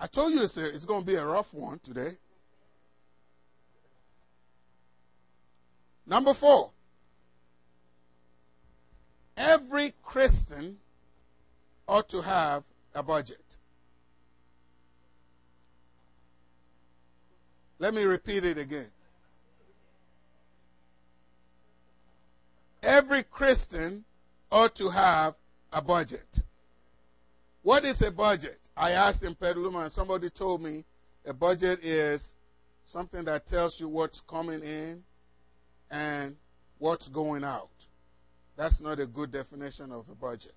I 0.00 0.06
told 0.06 0.32
you 0.32 0.42
it's, 0.42 0.56
a, 0.56 0.66
it's 0.66 0.84
going 0.84 1.00
to 1.00 1.06
be 1.06 1.16
a 1.16 1.24
rough 1.24 1.52
one 1.52 1.80
today. 1.80 2.16
Number 6.08 6.32
four. 6.32 6.70
Every 9.36 9.92
Christian 10.02 10.78
ought 11.86 12.08
to 12.08 12.22
have 12.22 12.64
a 12.94 13.02
budget. 13.02 13.58
Let 17.78 17.94
me 17.94 18.02
repeat 18.02 18.44
it 18.44 18.56
again. 18.56 18.90
Every 22.82 23.22
Christian 23.22 24.04
ought 24.50 24.74
to 24.76 24.88
have 24.88 25.34
a 25.72 25.82
budget. 25.82 26.42
What 27.62 27.84
is 27.84 28.00
a 28.00 28.10
budget? 28.10 28.58
I 28.74 28.92
asked 28.92 29.22
in 29.22 29.34
Petaluma 29.34 29.80
and 29.80 29.92
somebody 29.92 30.30
told 30.30 30.62
me 30.62 30.84
a 31.26 31.34
budget 31.34 31.84
is 31.84 32.36
something 32.84 33.24
that 33.24 33.46
tells 33.46 33.78
you 33.78 33.88
what's 33.88 34.22
coming 34.22 34.62
in 34.62 35.04
and 35.90 36.36
what's 36.78 37.08
going 37.08 37.44
out. 37.44 37.68
That's 38.56 38.80
not 38.80 38.98
a 38.98 39.06
good 39.06 39.30
definition 39.30 39.92
of 39.92 40.08
a 40.10 40.14
budget. 40.14 40.54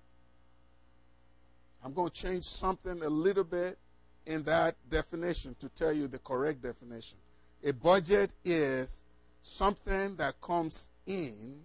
I'm 1.84 1.92
going 1.92 2.10
to 2.10 2.14
change 2.14 2.44
something 2.44 3.02
a 3.02 3.08
little 3.08 3.44
bit 3.44 3.78
in 4.26 4.42
that 4.44 4.76
definition 4.88 5.56
to 5.60 5.68
tell 5.68 5.92
you 5.92 6.06
the 6.06 6.18
correct 6.18 6.62
definition. 6.62 7.18
A 7.64 7.72
budget 7.72 8.34
is 8.44 9.02
something 9.42 10.16
that 10.16 10.40
comes 10.40 10.90
in, 11.06 11.60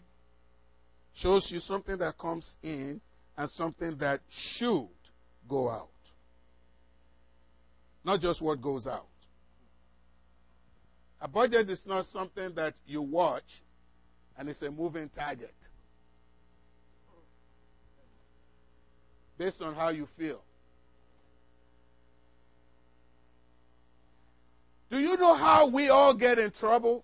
shows 1.13 1.51
you 1.51 1.59
something 1.59 1.97
that 1.97 2.17
comes 2.17 2.57
in, 2.63 3.01
and 3.37 3.49
something 3.49 3.95
that 3.97 4.21
should 4.29 4.87
go 5.47 5.69
out. 5.69 5.89
Not 8.03 8.21
just 8.21 8.41
what 8.41 8.61
goes 8.61 8.87
out. 8.87 9.07
A 11.19 11.27
budget 11.27 11.69
is 11.69 11.87
not 11.87 12.05
something 12.05 12.53
that 12.53 12.75
you 12.85 13.01
watch 13.01 13.61
and 14.37 14.49
it's 14.49 14.61
a 14.61 14.71
moving 14.71 15.09
target 15.09 15.69
based 19.37 19.61
on 19.61 19.73
how 19.75 19.89
you 19.89 20.05
feel. 20.05 20.41
Do 24.89 24.99
you 24.99 25.17
know 25.17 25.33
how 25.33 25.67
we 25.67 25.89
all 25.89 26.13
get 26.13 26.39
in 26.39 26.49
trouble? 26.51 27.03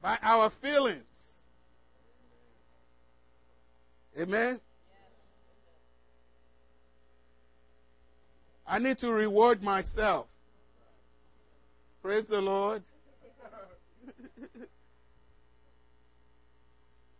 By 0.00 0.16
our 0.22 0.48
feelings. 0.48 1.42
Amen? 4.18 4.60
I 8.66 8.78
need 8.78 8.98
to 8.98 9.12
reward 9.12 9.62
myself. 9.62 10.26
Praise 12.02 12.26
the 12.26 12.40
Lord. 12.40 12.82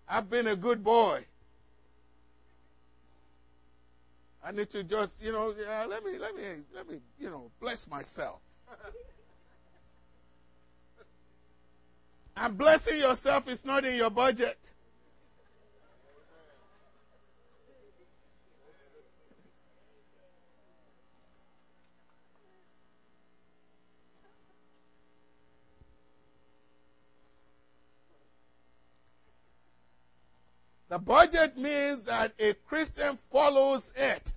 I've 0.08 0.28
been 0.28 0.48
a 0.48 0.56
good 0.56 0.82
boy. 0.82 1.24
I 4.44 4.52
need 4.52 4.70
to 4.70 4.84
just, 4.84 5.20
you 5.22 5.32
know, 5.32 5.54
yeah, 5.60 5.86
let 5.86 6.04
me, 6.04 6.18
let 6.18 6.36
me, 6.36 6.42
let 6.74 6.88
me, 6.88 6.98
you 7.18 7.28
know, 7.30 7.50
bless 7.60 7.88
myself. 7.88 8.38
and 12.36 12.56
blessing 12.56 12.98
yourself 12.98 13.48
is 13.48 13.64
not 13.64 13.84
in 13.84 13.96
your 13.96 14.10
budget. 14.10 14.70
The 30.96 31.02
budget 31.02 31.58
means 31.58 32.04
that 32.04 32.32
a 32.38 32.54
Christian 32.54 33.18
follows 33.30 33.92
it. 33.94 34.32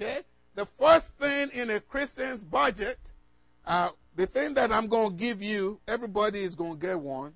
Okay? 0.00 0.20
The 0.54 0.64
first 0.64 1.12
thing 1.18 1.50
in 1.52 1.68
a 1.68 1.80
Christian's 1.80 2.42
budget 2.42 3.12
Uh, 3.66 3.90
the 4.16 4.24
thing 4.24 4.54
that 4.54 4.72
I'm 4.72 4.88
going 4.88 5.10
to 5.10 5.14
give 5.14 5.42
you, 5.42 5.78
everybody 5.86 6.40
is 6.40 6.54
going 6.54 6.80
to 6.80 6.86
get 6.86 6.98
one. 6.98 7.34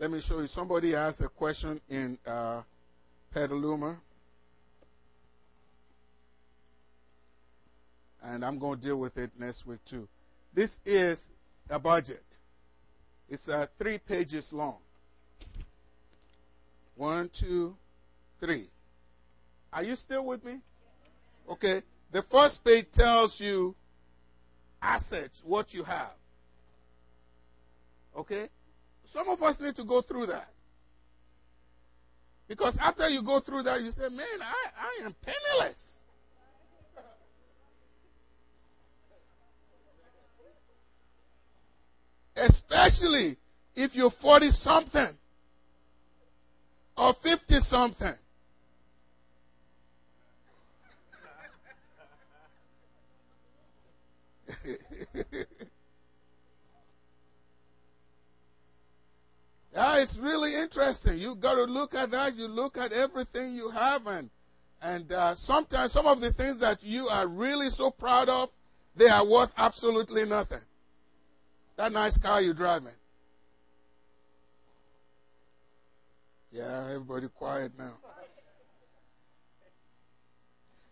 Let 0.00 0.10
me 0.10 0.20
show 0.20 0.40
you. 0.40 0.48
Somebody 0.48 0.96
asked 0.96 1.20
a 1.20 1.28
question 1.28 1.80
in 1.88 2.18
uh, 2.26 2.62
Petaluma. 3.32 3.96
And 8.20 8.44
I'm 8.44 8.58
going 8.58 8.80
to 8.80 8.84
deal 8.84 8.96
with 8.96 9.16
it 9.16 9.30
next 9.38 9.64
week 9.64 9.84
too. 9.84 10.08
This 10.52 10.80
is 10.84 11.30
a 11.70 11.78
budget. 11.78 12.38
It's 13.28 13.48
uh, 13.48 13.66
three 13.78 13.98
pages 13.98 14.52
long. 14.52 14.78
One, 16.96 17.28
two, 17.28 17.76
three. 18.40 18.68
Are 19.72 19.82
you 19.82 19.96
still 19.96 20.24
with 20.24 20.44
me? 20.44 20.60
Okay. 21.48 21.82
The 22.12 22.22
first 22.22 22.62
page 22.64 22.86
tells 22.92 23.40
you 23.40 23.74
assets, 24.80 25.42
what 25.44 25.74
you 25.74 25.82
have. 25.82 26.12
Okay? 28.16 28.48
Some 29.04 29.28
of 29.28 29.42
us 29.42 29.60
need 29.60 29.74
to 29.76 29.84
go 29.84 30.00
through 30.00 30.26
that. 30.26 30.48
Because 32.46 32.78
after 32.78 33.08
you 33.08 33.22
go 33.22 33.40
through 33.40 33.62
that, 33.64 33.82
you 33.82 33.90
say, 33.90 34.08
man, 34.08 34.26
I, 34.40 34.66
I 34.78 35.04
am 35.06 35.14
penniless. 35.22 36.02
Especially 42.36 43.36
if 43.74 43.96
you're 43.96 44.10
40 44.10 44.50
something 44.50 45.08
or 46.96 47.12
50 47.12 47.56
something. 47.60 48.14
yeah, 59.72 59.98
it's 59.98 60.16
really 60.16 60.54
interesting. 60.54 61.18
You 61.18 61.34
got 61.34 61.54
to 61.54 61.64
look 61.64 61.94
at 61.94 62.10
that. 62.12 62.36
You 62.36 62.48
look 62.48 62.78
at 62.78 62.92
everything 62.92 63.54
you 63.54 63.70
have, 63.70 64.06
and 64.06 64.30
and 64.80 65.10
uh, 65.12 65.34
sometimes 65.34 65.92
some 65.92 66.06
of 66.06 66.20
the 66.20 66.32
things 66.32 66.58
that 66.58 66.82
you 66.82 67.08
are 67.08 67.26
really 67.26 67.70
so 67.70 67.90
proud 67.90 68.28
of, 68.28 68.50
they 68.94 69.08
are 69.08 69.24
worth 69.26 69.52
absolutely 69.56 70.26
nothing. 70.26 70.60
That 71.76 71.92
nice 71.92 72.18
car 72.18 72.40
you're 72.40 72.54
driving. 72.54 72.92
Yeah, 76.54 76.86
everybody 76.88 77.26
quiet 77.26 77.72
now. 77.76 77.94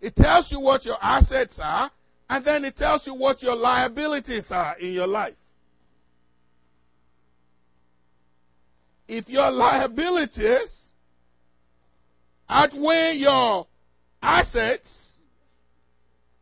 It 0.00 0.16
tells 0.16 0.50
you 0.50 0.58
what 0.58 0.84
your 0.84 0.96
assets 1.00 1.60
are, 1.60 1.88
and 2.28 2.44
then 2.44 2.64
it 2.64 2.74
tells 2.74 3.06
you 3.06 3.14
what 3.14 3.44
your 3.44 3.54
liabilities 3.54 4.50
are 4.50 4.76
in 4.78 4.92
your 4.92 5.06
life. 5.06 5.36
If 9.06 9.30
your 9.30 9.52
liabilities 9.52 10.94
outweigh 12.48 13.12
your 13.14 13.68
assets, 14.20 15.20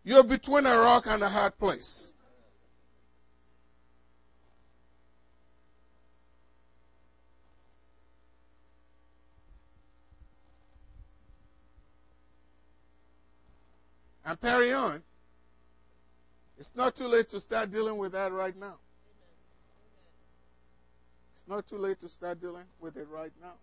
you're 0.03 0.25
between 0.25 0.65
a 0.65 0.79
rock 0.79 1.07
and 1.07 1.23
a 1.23 1.29
hard 1.29 1.59
place. 1.59 2.10
And 14.25 14.41
carry 14.41 14.73
on. 14.73 15.03
It's 16.59 16.77
not 16.77 16.95
too 16.95 17.07
late 17.07 17.29
to 17.31 17.41
start 17.41 17.71
dealing 17.71 17.97
with 17.97 18.13
that 18.13 18.33
right 18.33 18.57
now. 18.57 18.77
It's 21.33 21.49
not 21.49 21.67
too 21.67 21.79
late 21.79 21.99
to 22.01 22.09
start 22.09 22.39
dealing 22.41 22.65
with 22.81 22.99
it 22.99 23.09
right 23.11 23.33
now. 23.41 23.55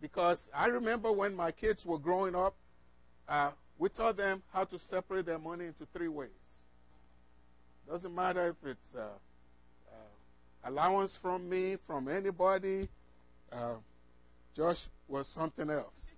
Because 0.00 0.48
I 0.54 0.66
remember 0.66 1.10
when 1.10 1.34
my 1.34 1.50
kids 1.50 1.84
were 1.84 1.98
growing 1.98 2.36
up, 2.36 2.54
uh, 3.28 3.50
we 3.78 3.88
taught 3.88 4.16
them 4.16 4.42
how 4.52 4.64
to 4.64 4.78
separate 4.78 5.26
their 5.26 5.40
money 5.40 5.66
into 5.66 5.86
three 5.92 6.06
ways. 6.06 6.28
Doesn't 7.88 8.14
matter 8.14 8.48
if 8.48 8.70
it's 8.70 8.94
uh, 8.94 9.08
uh, 9.90 10.70
allowance 10.70 11.16
from 11.16 11.48
me, 11.48 11.76
from 11.84 12.06
anybody. 12.06 12.88
Uh, 13.50 13.74
Josh 14.54 14.88
was 15.08 15.26
something 15.26 15.68
else. 15.70 16.14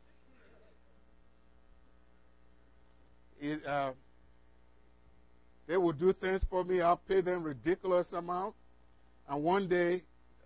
It, 3.40 3.66
uh, 3.66 3.92
they 5.66 5.76
will 5.76 5.92
do 5.92 6.12
things 6.12 6.44
for 6.44 6.64
me. 6.64 6.81
I'll 6.81 6.96
pay 6.96 7.20
them 7.20 7.42
ridiculous 7.42 8.12
amount. 8.12 8.55
And 9.29 9.42
one 9.42 9.66
day, 9.66 10.03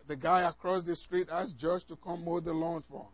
the 0.06 0.16
guy 0.16 0.42
across 0.42 0.84
the 0.84 0.94
street 0.94 1.28
asked 1.30 1.56
Josh 1.56 1.84
to 1.84 1.96
come 1.96 2.24
mow 2.24 2.40
the 2.40 2.52
lawn 2.52 2.82
for 2.82 3.00
him. 3.00 3.08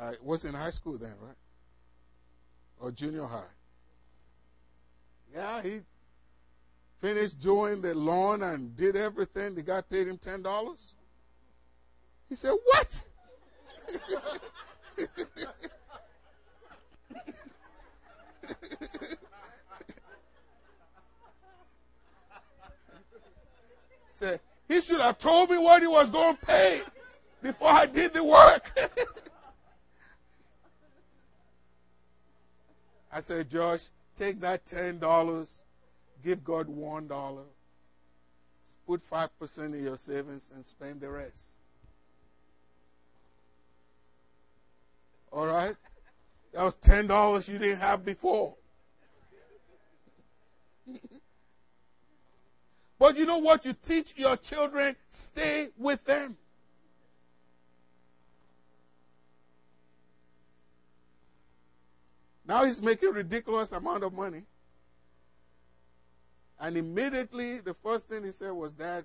Uh, 0.00 0.12
it 0.12 0.22
was 0.22 0.44
in 0.44 0.54
high 0.54 0.70
school 0.70 0.96
then, 0.96 1.12
right? 1.20 1.36
Or 2.80 2.90
junior 2.90 3.24
high. 3.24 3.42
Yeah, 5.34 5.62
he 5.62 5.80
finished 7.00 7.38
doing 7.40 7.80
the 7.82 7.94
lawn 7.94 8.42
and 8.42 8.76
did 8.76 8.96
everything. 8.96 9.54
The 9.54 9.62
guy 9.62 9.80
paid 9.82 10.08
him 10.08 10.18
$10. 10.18 10.92
He 12.28 12.34
said, 12.34 12.54
What? 12.64 13.04
Say, 24.12 24.40
he 24.66 24.80
should 24.80 24.97
have 25.08 25.18
told 25.18 25.50
me 25.50 25.56
what 25.56 25.80
he 25.80 25.88
was 25.88 26.10
going 26.10 26.36
to 26.36 26.46
pay 26.46 26.82
before 27.42 27.70
I 27.70 27.86
did 27.86 28.12
the 28.12 28.22
work. 28.22 28.78
I 33.12 33.20
said, 33.20 33.48
Josh, 33.48 33.88
take 34.14 34.38
that 34.40 34.66
$10, 34.66 35.62
give 36.22 36.44
God 36.44 36.68
$1, 36.68 37.38
put 38.86 39.00
5% 39.00 39.64
in 39.64 39.82
your 39.82 39.96
savings, 39.96 40.52
and 40.54 40.62
spend 40.62 41.00
the 41.00 41.10
rest. 41.10 41.52
All 45.32 45.46
right? 45.46 45.74
That 46.52 46.64
was 46.64 46.76
$10 46.76 47.48
you 47.48 47.58
didn't 47.58 47.78
have 47.78 48.04
before. 48.04 48.56
But 52.98 53.16
you 53.16 53.26
know 53.26 53.38
what? 53.38 53.64
You 53.64 53.74
teach 53.74 54.14
your 54.16 54.36
children, 54.36 54.96
stay 55.08 55.68
with 55.76 56.04
them. 56.04 56.36
Now 62.46 62.64
he's 62.64 62.80
making 62.80 63.12
ridiculous 63.12 63.72
amount 63.72 64.04
of 64.04 64.12
money. 64.14 64.44
And 66.58 66.76
immediately 66.76 67.58
the 67.58 67.74
first 67.74 68.08
thing 68.08 68.24
he 68.24 68.32
said 68.32 68.52
was, 68.52 68.72
Dad, 68.72 69.04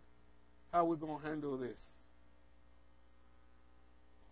how 0.71 0.79
are 0.79 0.85
we 0.85 0.95
going 0.95 1.19
to 1.19 1.27
handle 1.27 1.57
this? 1.57 2.01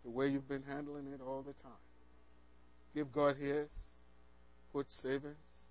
The 0.04 0.10
way 0.10 0.30
you've 0.30 0.48
been 0.48 0.64
handling 0.64 1.08
it 1.14 1.22
all 1.22 1.44
the 1.44 1.54
time. 1.54 1.72
Give 2.96 3.12
God 3.12 3.36
His. 3.38 3.90
Put 4.74 4.90
savings 4.90 5.66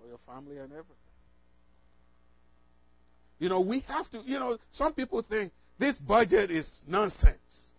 for 0.00 0.08
your 0.08 0.18
family 0.26 0.56
and 0.56 0.72
everything. 0.72 1.01
You 3.42 3.48
know, 3.48 3.58
we 3.58 3.80
have 3.88 4.08
to, 4.12 4.22
you 4.24 4.38
know, 4.38 4.56
some 4.70 4.92
people 4.92 5.20
think 5.20 5.50
this 5.76 5.98
budget 5.98 6.52
is 6.52 6.84
nonsense. 6.86 7.72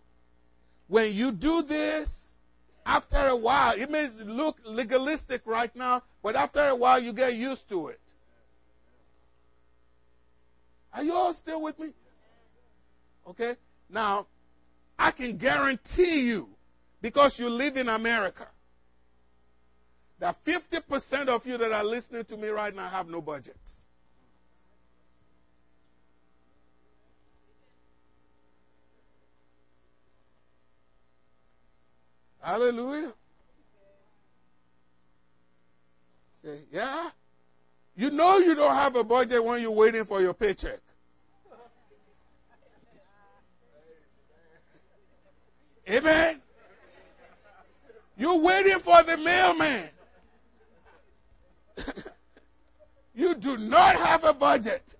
When 0.88 1.14
you 1.14 1.32
do 1.32 1.62
this, 1.62 2.36
after 2.84 3.16
a 3.16 3.34
while, 3.34 3.72
it 3.74 3.90
may 3.90 4.10
look 4.26 4.58
legalistic 4.66 5.40
right 5.46 5.74
now, 5.74 6.02
but 6.22 6.36
after 6.36 6.60
a 6.60 6.76
while, 6.76 7.00
you 7.00 7.14
get 7.14 7.32
used 7.32 7.70
to 7.70 7.88
it. 7.88 8.00
Are 10.92 11.02
you 11.02 11.14
all 11.14 11.32
still 11.32 11.62
with 11.62 11.78
me? 11.78 11.94
Okay? 13.26 13.56
Now, 13.88 14.26
I 14.98 15.12
can 15.12 15.38
guarantee 15.38 16.28
you 16.28 16.50
because 17.00 17.38
you 17.38 17.48
live 17.48 17.78
in 17.78 17.88
America. 17.88 18.48
That 20.18 20.44
50% 20.44 21.28
of 21.28 21.46
you 21.46 21.56
that 21.56 21.72
are 21.72 21.84
listening 21.84 22.26
to 22.26 22.36
me 22.36 22.48
right 22.48 22.76
now 22.76 22.86
have 22.86 23.08
no 23.08 23.22
budgets. 23.22 23.84
Hallelujah. 32.44 33.14
Say, 36.44 36.58
yeah. 36.70 37.08
You 37.96 38.10
know 38.10 38.36
you 38.36 38.54
don't 38.54 38.74
have 38.74 38.96
a 38.96 39.04
budget 39.04 39.42
when 39.42 39.62
you're 39.62 39.70
waiting 39.70 40.04
for 40.04 40.20
your 40.20 40.34
paycheck. 40.34 40.80
Amen. 45.88 46.42
You're 48.18 48.38
waiting 48.38 48.78
for 48.78 49.02
the 49.02 49.16
mailman. 49.16 49.88
you 53.14 53.34
do 53.34 53.56
not 53.56 53.96
have 53.96 54.24
a 54.24 54.34
budget. 54.34 54.94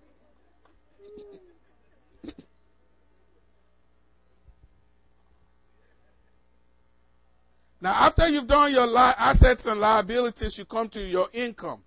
Now, 7.85 7.93
after 7.93 8.27
you've 8.31 8.47
done 8.47 8.73
your 8.73 8.87
li- 8.87 9.13
assets 9.19 9.67
and 9.67 9.79
liabilities, 9.79 10.57
you 10.57 10.65
come 10.65 10.89
to 10.89 11.01
your 11.01 11.29
income, 11.35 11.83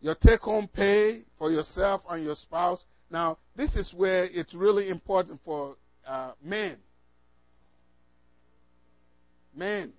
your 0.00 0.14
take 0.14 0.40
home 0.40 0.66
pay 0.66 1.24
for 1.36 1.50
yourself 1.50 2.06
and 2.08 2.24
your 2.24 2.34
spouse. 2.34 2.86
Now, 3.10 3.36
this 3.54 3.76
is 3.76 3.92
where 3.92 4.24
it's 4.32 4.54
really 4.54 4.88
important 4.88 5.38
for 5.44 5.76
uh, 6.06 6.30
men. 6.42 6.78
Men. 9.54 9.92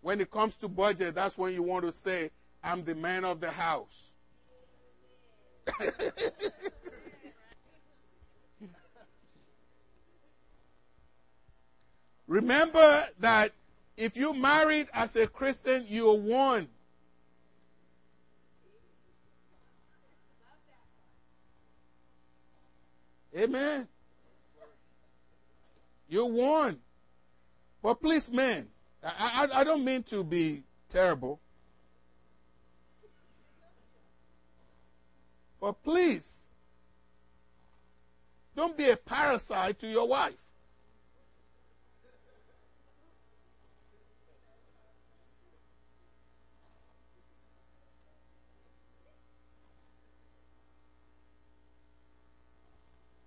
When 0.00 0.18
it 0.22 0.30
comes 0.30 0.56
to 0.56 0.68
budget, 0.68 1.14
that's 1.14 1.36
when 1.36 1.52
you 1.52 1.62
want 1.62 1.84
to 1.84 1.92
say, 1.92 2.30
I'm 2.62 2.84
the 2.84 2.94
man 2.94 3.26
of 3.26 3.38
the 3.38 3.50
house. 3.50 4.14
Remember 12.34 13.06
that 13.20 13.52
if 13.96 14.16
you 14.16 14.34
married 14.34 14.88
as 14.92 15.14
a 15.14 15.24
Christian, 15.24 15.86
you're 15.88 16.18
one. 16.18 16.66
Amen. 23.38 23.86
You're 26.08 26.26
one. 26.26 26.80
But 27.80 28.00
please, 28.00 28.32
man, 28.32 28.66
I, 29.04 29.46
I, 29.52 29.60
I 29.60 29.62
don't 29.62 29.84
mean 29.84 30.02
to 30.02 30.24
be 30.24 30.64
terrible. 30.88 31.38
But 35.60 35.80
please, 35.84 36.48
don't 38.56 38.76
be 38.76 38.90
a 38.90 38.96
parasite 38.96 39.78
to 39.78 39.86
your 39.86 40.08
wife. 40.08 40.43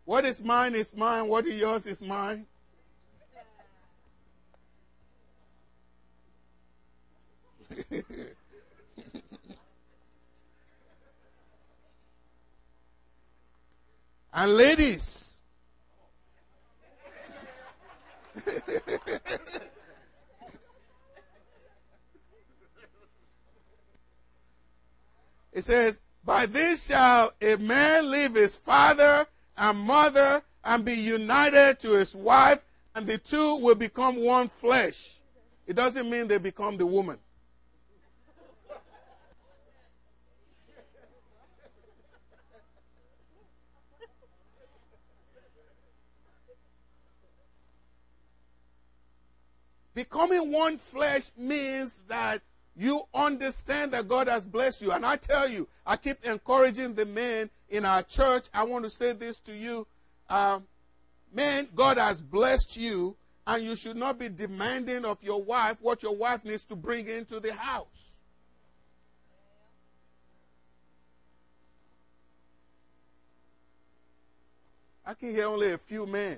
What 0.07 0.23
is 0.23 0.41
mine 0.41 0.73
is 0.73 0.95
mine. 0.95 1.27
What 1.27 1.45
is 1.45 1.59
yours 1.59 1.85
is 1.85 2.01
mine. 2.01 2.45
and 14.33 14.53
ladies, 14.55 15.39
it 25.51 25.63
says, 25.65 25.99
By 26.23 26.45
this 26.45 26.85
shall 26.85 27.33
a 27.41 27.57
man 27.57 28.09
leave 28.09 28.35
his 28.35 28.55
father 28.55 29.27
and 29.57 29.77
mother 29.79 30.41
and 30.63 30.85
be 30.85 30.93
united 30.93 31.79
to 31.79 31.91
his 31.91 32.15
wife, 32.15 32.63
and 32.95 33.07
the 33.07 33.17
two 33.17 33.55
will 33.57 33.75
become 33.75 34.21
one 34.23 34.47
flesh. 34.47 35.21
It 35.65 35.75
doesn't 35.75 36.09
mean 36.09 36.27
they 36.27 36.37
become 36.37 36.77
the 36.77 36.85
woman. 36.85 37.17
Becoming 49.93 50.51
one 50.51 50.77
flesh 50.77 51.31
means 51.35 52.03
that 52.07 52.41
you 52.77 53.01
understand 53.13 53.91
that 53.93 54.07
God 54.07 54.27
has 54.27 54.45
blessed 54.45 54.81
you. 54.81 54.91
And 54.91 55.05
I 55.05 55.15
tell 55.15 55.49
you, 55.49 55.67
I 55.85 55.97
keep 55.97 56.23
encouraging 56.23 56.93
the 56.93 57.05
men 57.05 57.49
in 57.69 57.85
our 57.85 58.03
church. 58.03 58.45
I 58.53 58.63
want 58.63 58.83
to 58.83 58.89
say 58.89 59.13
this 59.13 59.39
to 59.41 59.53
you. 59.53 59.87
Um, 60.29 60.67
man, 61.33 61.67
God 61.75 61.97
has 61.97 62.21
blessed 62.21 62.77
you, 62.77 63.15
and 63.47 63.63
you 63.63 63.75
should 63.75 63.97
not 63.97 64.19
be 64.19 64.29
demanding 64.29 65.05
of 65.05 65.23
your 65.23 65.41
wife 65.41 65.77
what 65.81 66.03
your 66.03 66.15
wife 66.15 66.45
needs 66.45 66.65
to 66.65 66.75
bring 66.75 67.07
into 67.07 67.39
the 67.39 67.53
house. 67.53 68.19
I 75.03 75.13
can 75.13 75.31
hear 75.31 75.45
only 75.45 75.71
a 75.71 75.77
few 75.77 76.05
men. 76.05 76.37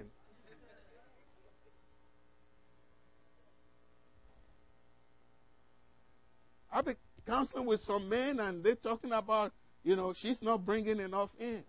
I've 6.72 6.86
been 6.86 6.96
counseling 7.26 7.66
with 7.66 7.82
some 7.82 8.08
men, 8.08 8.40
and 8.40 8.64
they're 8.64 8.76
talking 8.76 9.12
about, 9.12 9.52
you 9.84 9.96
know, 9.96 10.14
she's 10.14 10.42
not 10.42 10.66
bringing 10.66 11.00
enough 11.00 11.36
in. 11.40 11.64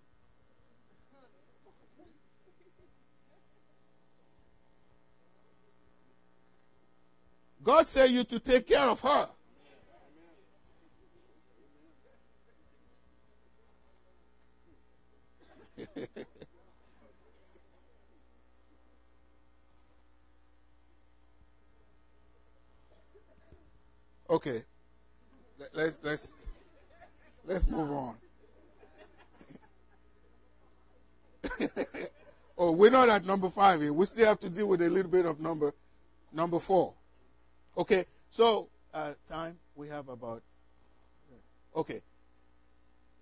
God 7.62 7.86
said 7.86 8.10
you 8.10 8.24
to 8.24 8.38
take 8.38 8.66
care 8.66 8.88
of 8.88 9.00
her. 9.00 9.28
okay 24.30 24.62
let's 25.74 25.98
let's 26.02 26.34
let's 27.44 27.66
move 27.68 27.90
on. 27.90 28.14
oh, 32.58 32.72
we're 32.72 32.90
not 32.90 33.08
at 33.08 33.24
number 33.24 33.48
five 33.48 33.80
here. 33.80 33.92
We 33.92 34.06
still 34.06 34.26
have 34.26 34.40
to 34.40 34.50
deal 34.50 34.66
with 34.66 34.82
a 34.82 34.90
little 34.90 35.10
bit 35.10 35.26
of 35.26 35.40
number 35.40 35.74
number 36.32 36.58
four. 36.58 36.94
Okay, 37.76 38.06
so 38.30 38.68
uh, 38.92 39.12
time 39.28 39.58
we 39.74 39.88
have 39.88 40.08
about. 40.08 40.42
Okay, 41.74 42.02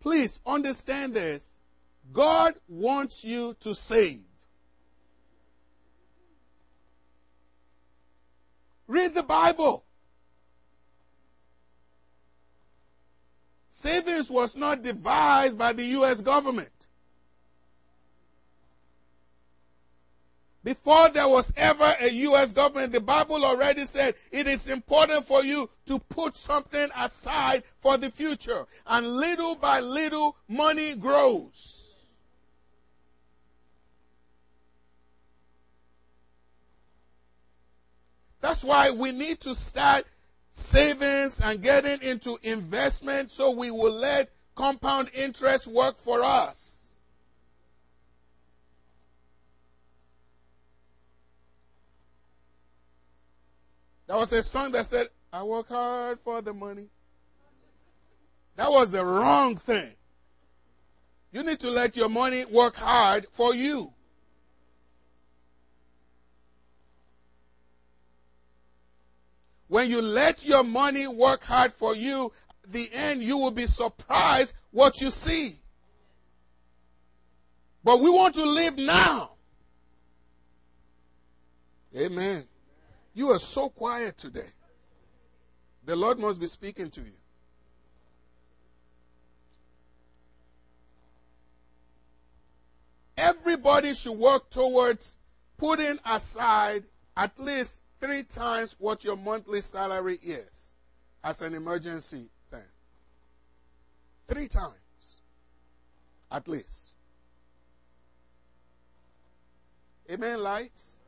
please 0.00 0.40
understand 0.46 1.14
this. 1.14 1.60
God 2.12 2.54
wants 2.66 3.24
you 3.24 3.54
to 3.60 3.74
save. 3.74 4.22
Read 8.86 9.14
the 9.14 9.22
Bible. 9.22 9.84
Savings 13.78 14.28
was 14.28 14.56
not 14.56 14.82
devised 14.82 15.56
by 15.56 15.72
the 15.72 15.84
U.S. 15.84 16.20
government. 16.20 16.88
Before 20.64 21.08
there 21.10 21.28
was 21.28 21.52
ever 21.56 21.94
a 22.00 22.10
U.S. 22.10 22.52
government, 22.52 22.92
the 22.92 23.00
Bible 23.00 23.44
already 23.44 23.84
said 23.84 24.16
it 24.32 24.48
is 24.48 24.66
important 24.66 25.24
for 25.26 25.44
you 25.44 25.70
to 25.86 26.00
put 26.00 26.34
something 26.34 26.88
aside 26.96 27.62
for 27.78 27.96
the 27.96 28.10
future. 28.10 28.66
And 28.84 29.06
little 29.16 29.54
by 29.54 29.78
little, 29.78 30.36
money 30.48 30.96
grows. 30.96 31.86
That's 38.40 38.64
why 38.64 38.90
we 38.90 39.12
need 39.12 39.38
to 39.42 39.54
start 39.54 40.04
savings 40.58 41.40
and 41.40 41.62
getting 41.62 42.02
into 42.02 42.38
investment 42.42 43.30
so 43.30 43.50
we 43.50 43.70
will 43.70 43.92
let 43.92 44.30
compound 44.54 45.10
interest 45.14 45.66
work 45.66 45.98
for 45.98 46.22
us. 46.22 46.96
There 54.06 54.16
was 54.16 54.32
a 54.32 54.42
song 54.42 54.72
that 54.72 54.86
said, 54.86 55.08
I 55.32 55.42
work 55.42 55.68
hard 55.68 56.18
for 56.20 56.40
the 56.42 56.54
money. 56.54 56.88
That 58.56 58.70
was 58.70 58.90
the 58.90 59.04
wrong 59.04 59.56
thing. 59.56 59.92
You 61.30 61.42
need 61.42 61.60
to 61.60 61.70
let 61.70 61.96
your 61.96 62.08
money 62.08 62.44
work 62.46 62.74
hard 62.74 63.26
for 63.30 63.54
you. 63.54 63.92
When 69.68 69.90
you 69.90 70.00
let 70.00 70.44
your 70.44 70.64
money 70.64 71.06
work 71.06 71.44
hard 71.44 71.72
for 71.72 71.94
you, 71.94 72.32
the 72.66 72.90
end 72.92 73.22
you 73.22 73.36
will 73.36 73.50
be 73.50 73.66
surprised 73.66 74.54
what 74.70 75.00
you 75.00 75.10
see. 75.10 75.60
But 77.84 78.00
we 78.00 78.10
want 78.10 78.34
to 78.34 78.44
live 78.44 78.76
now. 78.76 79.32
Amen. 81.96 82.44
You 83.14 83.30
are 83.30 83.38
so 83.38 83.68
quiet 83.68 84.16
today. 84.16 84.50
The 85.84 85.96
Lord 85.96 86.18
must 86.18 86.38
be 86.38 86.46
speaking 86.46 86.90
to 86.90 87.00
you. 87.00 87.12
Everybody 93.16 93.94
should 93.94 94.16
work 94.16 94.48
towards 94.50 95.16
putting 95.56 95.98
aside 96.04 96.84
at 97.16 97.38
least 97.40 97.80
three 98.00 98.22
times 98.22 98.76
what 98.78 99.04
your 99.04 99.16
monthly 99.16 99.60
salary 99.60 100.18
is 100.22 100.74
as 101.24 101.42
an 101.42 101.54
emergency 101.54 102.30
thing. 102.50 102.60
Three 104.26 104.48
times. 104.48 104.74
At 106.30 106.46
least. 106.46 106.94
Amen, 110.10 110.42
lights? 110.42 110.98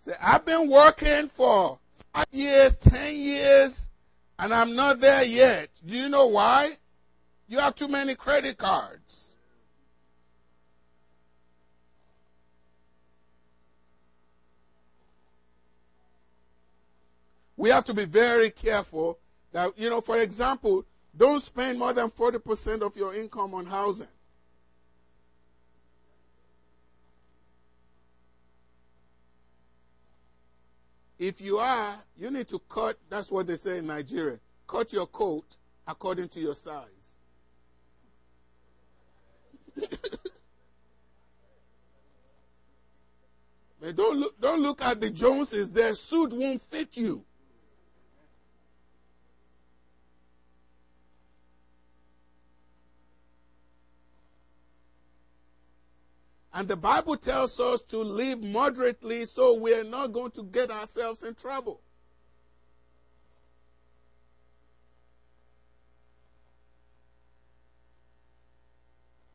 Say, 0.00 0.14
I've 0.20 0.44
been 0.44 0.68
working 0.68 1.28
for 1.28 1.78
five 2.12 2.26
years, 2.30 2.74
ten 2.76 3.14
years, 3.14 3.88
and 4.38 4.52
I'm 4.52 4.74
not 4.74 5.00
there 5.00 5.24
yet. 5.24 5.68
Do 5.84 5.96
you 5.96 6.08
know 6.08 6.26
why? 6.26 6.72
You 7.48 7.58
have 7.58 7.74
too 7.74 7.88
many 7.88 8.14
credit 8.14 8.58
cards. 8.58 9.35
We 17.56 17.70
have 17.70 17.84
to 17.86 17.94
be 17.94 18.04
very 18.04 18.50
careful 18.50 19.18
that, 19.52 19.78
you 19.78 19.88
know, 19.88 20.00
for 20.00 20.18
example, 20.18 20.84
don't 21.16 21.40
spend 21.40 21.78
more 21.78 21.92
than 21.94 22.10
40% 22.10 22.82
of 22.82 22.96
your 22.96 23.14
income 23.14 23.54
on 23.54 23.64
housing. 23.66 24.08
If 31.18 31.40
you 31.40 31.58
are, 31.58 31.96
you 32.18 32.30
need 32.30 32.46
to 32.48 32.58
cut, 32.68 32.98
that's 33.08 33.30
what 33.30 33.46
they 33.46 33.56
say 33.56 33.78
in 33.78 33.86
Nigeria, 33.86 34.38
cut 34.66 34.92
your 34.92 35.06
coat 35.06 35.56
according 35.88 36.28
to 36.28 36.40
your 36.40 36.54
size. 36.54 37.16
don't 43.94 44.16
look, 44.18 44.38
don't 44.40 44.60
look 44.60 44.82
at 44.82 45.00
the 45.00 45.08
Joneses, 45.08 45.72
their 45.72 45.94
suit 45.94 46.34
won't 46.34 46.60
fit 46.60 46.98
you. 46.98 47.24
And 56.56 56.66
the 56.66 56.74
Bible 56.74 57.18
tells 57.18 57.60
us 57.60 57.82
to 57.82 57.98
live 57.98 58.42
moderately 58.42 59.26
so 59.26 59.52
we 59.52 59.74
are 59.74 59.84
not 59.84 60.06
going 60.12 60.30
to 60.30 60.42
get 60.42 60.70
ourselves 60.70 61.22
in 61.22 61.34
trouble. 61.34 61.82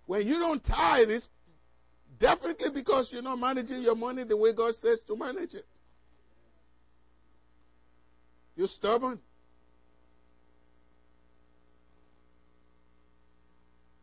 When 0.07 0.28
you 0.28 0.39
don't 0.39 0.63
tithe, 0.63 1.11
it's 1.11 1.30
definitely 2.17 2.72
because 2.72 3.13
you're 3.13 3.22
not 3.22 3.38
managing 3.38 3.84
your 3.84 3.95
money 3.95 4.24
the 4.24 4.36
way 4.36 4.51
God 4.51 4.74
says 4.74 5.01
to 5.03 5.15
manage 5.15 5.53
it. 5.53 5.67
You're 8.55 8.65
stubborn. 8.65 9.19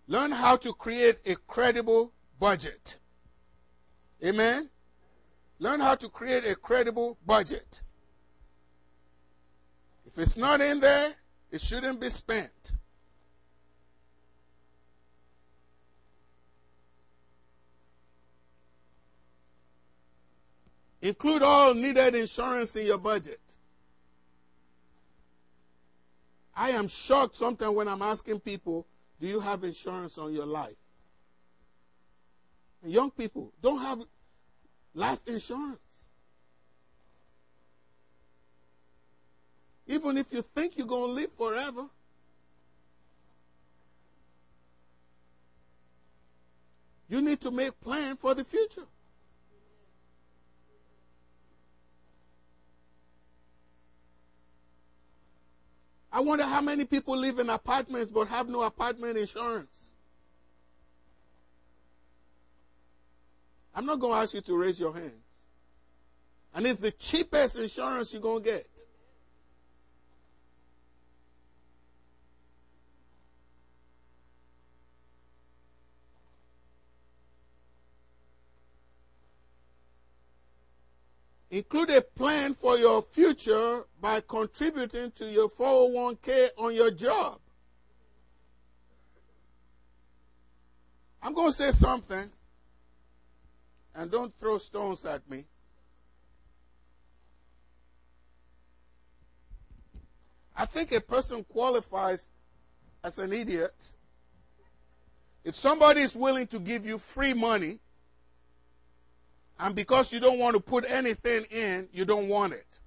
Learn 0.06 0.30
how 0.30 0.54
to 0.58 0.72
create 0.72 1.18
a 1.26 1.34
credible 1.34 2.12
budget. 2.38 2.98
Amen? 4.24 4.68
Learn 5.58 5.80
how 5.80 5.94
to 5.94 6.08
create 6.08 6.44
a 6.44 6.54
credible 6.54 7.18
budget. 7.24 7.82
If 10.06 10.18
it's 10.18 10.36
not 10.36 10.60
in 10.60 10.80
there, 10.80 11.14
it 11.50 11.60
shouldn't 11.60 12.00
be 12.00 12.08
spent. 12.08 12.72
Include 21.00 21.42
all 21.42 21.74
needed 21.74 22.16
insurance 22.16 22.74
in 22.74 22.86
your 22.86 22.98
budget. 22.98 23.40
I 26.56 26.70
am 26.70 26.88
shocked 26.88 27.36
sometimes 27.36 27.74
when 27.74 27.86
I'm 27.86 28.02
asking 28.02 28.40
people, 28.40 28.84
Do 29.20 29.28
you 29.28 29.38
have 29.38 29.62
insurance 29.62 30.18
on 30.18 30.32
your 30.32 30.46
life? 30.46 30.76
Young 32.84 33.10
people 33.10 33.52
don't 33.60 33.80
have 33.80 34.00
life 34.94 35.20
insurance. 35.26 36.08
Even 39.86 40.18
if 40.18 40.32
you 40.32 40.42
think 40.54 40.76
you're 40.76 40.86
going 40.86 41.08
to 41.08 41.14
live 41.14 41.30
forever. 41.36 41.86
You 47.08 47.22
need 47.22 47.40
to 47.40 47.50
make 47.50 47.80
plan 47.80 48.16
for 48.16 48.34
the 48.34 48.44
future. 48.44 48.84
I 56.12 56.20
wonder 56.20 56.44
how 56.44 56.60
many 56.60 56.84
people 56.84 57.16
live 57.16 57.38
in 57.38 57.48
apartments 57.48 58.10
but 58.10 58.28
have 58.28 58.48
no 58.48 58.62
apartment 58.62 59.16
insurance. 59.16 59.90
I'm 63.78 63.86
not 63.86 64.00
going 64.00 64.12
to 64.12 64.18
ask 64.18 64.34
you 64.34 64.40
to 64.40 64.56
raise 64.56 64.80
your 64.80 64.92
hands. 64.92 65.44
And 66.52 66.66
it's 66.66 66.80
the 66.80 66.90
cheapest 66.90 67.60
insurance 67.60 68.12
you're 68.12 68.20
going 68.20 68.42
to 68.42 68.50
get. 68.50 68.66
Include 81.52 81.90
a 81.90 82.00
plan 82.00 82.54
for 82.54 82.76
your 82.76 83.00
future 83.00 83.84
by 84.00 84.20
contributing 84.22 85.12
to 85.12 85.30
your 85.30 85.48
401k 85.48 86.48
on 86.58 86.74
your 86.74 86.90
job. 86.90 87.38
I'm 91.22 91.32
going 91.32 91.52
to 91.52 91.56
say 91.56 91.70
something 91.70 92.28
and 93.98 94.12
don't 94.12 94.32
throw 94.38 94.58
stones 94.58 95.04
at 95.04 95.28
me. 95.28 95.44
I 100.56 100.66
think 100.66 100.92
a 100.92 101.00
person 101.00 101.44
qualifies 101.44 102.28
as 103.02 103.18
an 103.18 103.32
idiot 103.32 103.74
if 105.44 105.54
somebody 105.54 106.02
is 106.02 106.16
willing 106.16 106.46
to 106.48 106.60
give 106.60 106.86
you 106.86 106.98
free 106.98 107.34
money 107.34 107.80
and 109.58 109.74
because 109.74 110.12
you 110.12 110.20
don't 110.20 110.38
want 110.38 110.54
to 110.54 110.62
put 110.62 110.84
anything 110.88 111.44
in, 111.50 111.88
you 111.92 112.04
don't 112.04 112.28
want 112.28 112.52
it. 112.52 112.80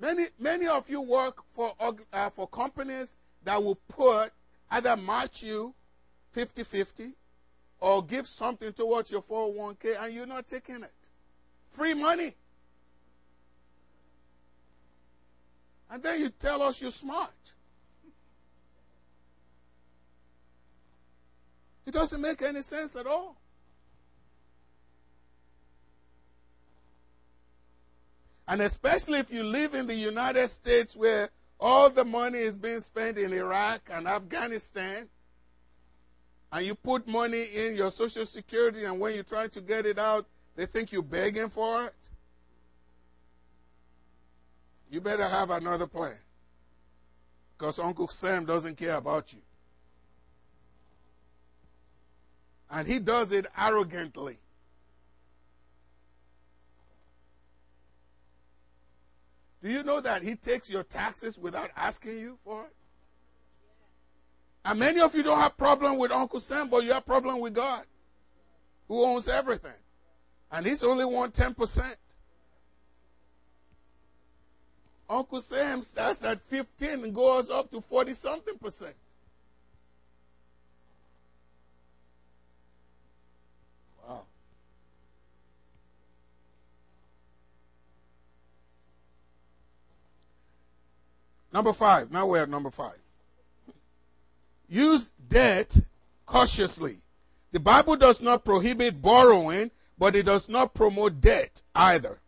Many, 0.00 0.26
many 0.38 0.66
of 0.66 0.88
you 0.88 1.02
work 1.02 1.42
for, 1.52 1.74
uh, 2.12 2.30
for 2.30 2.46
companies 2.46 3.16
that 3.44 3.62
will 3.62 3.78
put 3.88 4.32
either 4.70 4.96
match 4.96 5.42
you 5.42 5.74
50 6.32 6.62
50 6.62 7.10
or 7.80 8.04
give 8.04 8.26
something 8.26 8.72
towards 8.72 9.10
your 9.10 9.22
401k 9.22 10.02
and 10.02 10.14
you're 10.14 10.26
not 10.26 10.46
taking 10.46 10.82
it. 10.82 10.92
Free 11.70 11.94
money. 11.94 12.34
And 15.90 16.02
then 16.02 16.20
you 16.20 16.28
tell 16.30 16.62
us 16.62 16.82
you're 16.82 16.90
smart. 16.90 17.30
It 21.86 21.92
doesn't 21.92 22.20
make 22.20 22.42
any 22.42 22.60
sense 22.60 22.96
at 22.96 23.06
all. 23.06 23.36
And 28.46 28.62
especially 28.62 29.18
if 29.18 29.32
you 29.32 29.42
live 29.42 29.74
in 29.74 29.86
the 29.86 29.94
United 29.94 30.48
States 30.48 30.96
where 30.96 31.30
all 31.60 31.90
the 31.90 32.04
money 32.04 32.38
is 32.38 32.56
being 32.56 32.80
spent 32.80 33.18
in 33.18 33.32
Iraq 33.32 33.90
and 33.92 34.06
Afghanistan, 34.06 35.08
and 36.52 36.64
you 36.64 36.74
put 36.74 37.06
money 37.06 37.42
in 37.42 37.74
your 37.76 37.90
Social 37.90 38.24
Security, 38.24 38.84
and 38.84 38.98
when 39.00 39.14
you 39.14 39.22
try 39.22 39.48
to 39.48 39.60
get 39.60 39.84
it 39.84 39.98
out, 39.98 40.26
they 40.56 40.66
think 40.66 40.92
you're 40.92 41.02
begging 41.02 41.48
for 41.48 41.84
it. 41.84 41.94
You 44.90 45.00
better 45.00 45.26
have 45.26 45.50
another 45.50 45.86
plan. 45.86 46.16
Because 47.56 47.78
Uncle 47.78 48.08
Sam 48.08 48.44
doesn't 48.44 48.76
care 48.76 48.94
about 48.94 49.32
you. 49.32 49.40
And 52.70 52.86
he 52.86 52.98
does 52.98 53.32
it 53.32 53.46
arrogantly. 53.56 54.38
Do 59.62 59.70
you 59.70 59.82
know 59.82 60.00
that 60.00 60.22
he 60.22 60.34
takes 60.36 60.70
your 60.70 60.84
taxes 60.84 61.38
without 61.38 61.70
asking 61.76 62.18
you 62.18 62.38
for 62.44 62.64
it? 62.64 62.74
And 64.64 64.78
many 64.78 65.00
of 65.00 65.14
you 65.14 65.22
don't 65.22 65.38
have 65.38 65.56
problem 65.56 65.98
with 65.98 66.12
Uncle 66.12 66.40
Sam, 66.40 66.68
but 66.68 66.84
you 66.84 66.92
have 66.92 67.06
problem 67.06 67.40
with 67.40 67.54
God, 67.54 67.84
who 68.86 69.02
owns 69.02 69.28
everything. 69.28 69.72
And 70.52 70.66
he's 70.66 70.84
only 70.84 71.04
want 71.04 71.34
10%. 71.34 71.96
Uncle 75.10 75.40
Sam 75.40 75.82
starts 75.82 76.22
at 76.22 76.40
15 76.42 77.04
and 77.04 77.14
goes 77.14 77.50
up 77.50 77.70
to 77.70 77.80
40 77.80 78.12
something 78.12 78.58
percent. 78.58 78.94
Number 91.58 91.72
five. 91.72 92.12
Now 92.12 92.24
we're 92.24 92.44
at 92.44 92.48
number 92.48 92.70
five. 92.70 93.00
Use 94.68 95.10
debt 95.28 95.76
cautiously. 96.24 96.98
The 97.50 97.58
Bible 97.58 97.96
does 97.96 98.22
not 98.22 98.44
prohibit 98.44 99.02
borrowing, 99.02 99.72
but 99.98 100.14
it 100.14 100.26
does 100.26 100.48
not 100.48 100.72
promote 100.72 101.20
debt 101.20 101.62
either. 101.74 102.20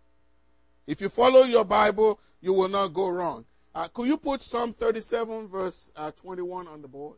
If 0.89 1.01
you 1.01 1.09
follow 1.09 1.43
your 1.43 1.64
Bible, 1.64 2.18
you 2.41 2.53
will 2.53 2.68
not 2.68 2.89
go 2.89 3.09
wrong. 3.09 3.45
Uh, 3.72 3.87
could 3.87 4.09
you 4.09 4.16
put 4.16 4.43
Psalm 4.43 4.72
37, 4.72 5.47
verse 5.47 5.93
uh, 5.95 6.11
21 6.11 6.66
on 6.66 6.83
the 6.83 6.89
board? 6.89 7.16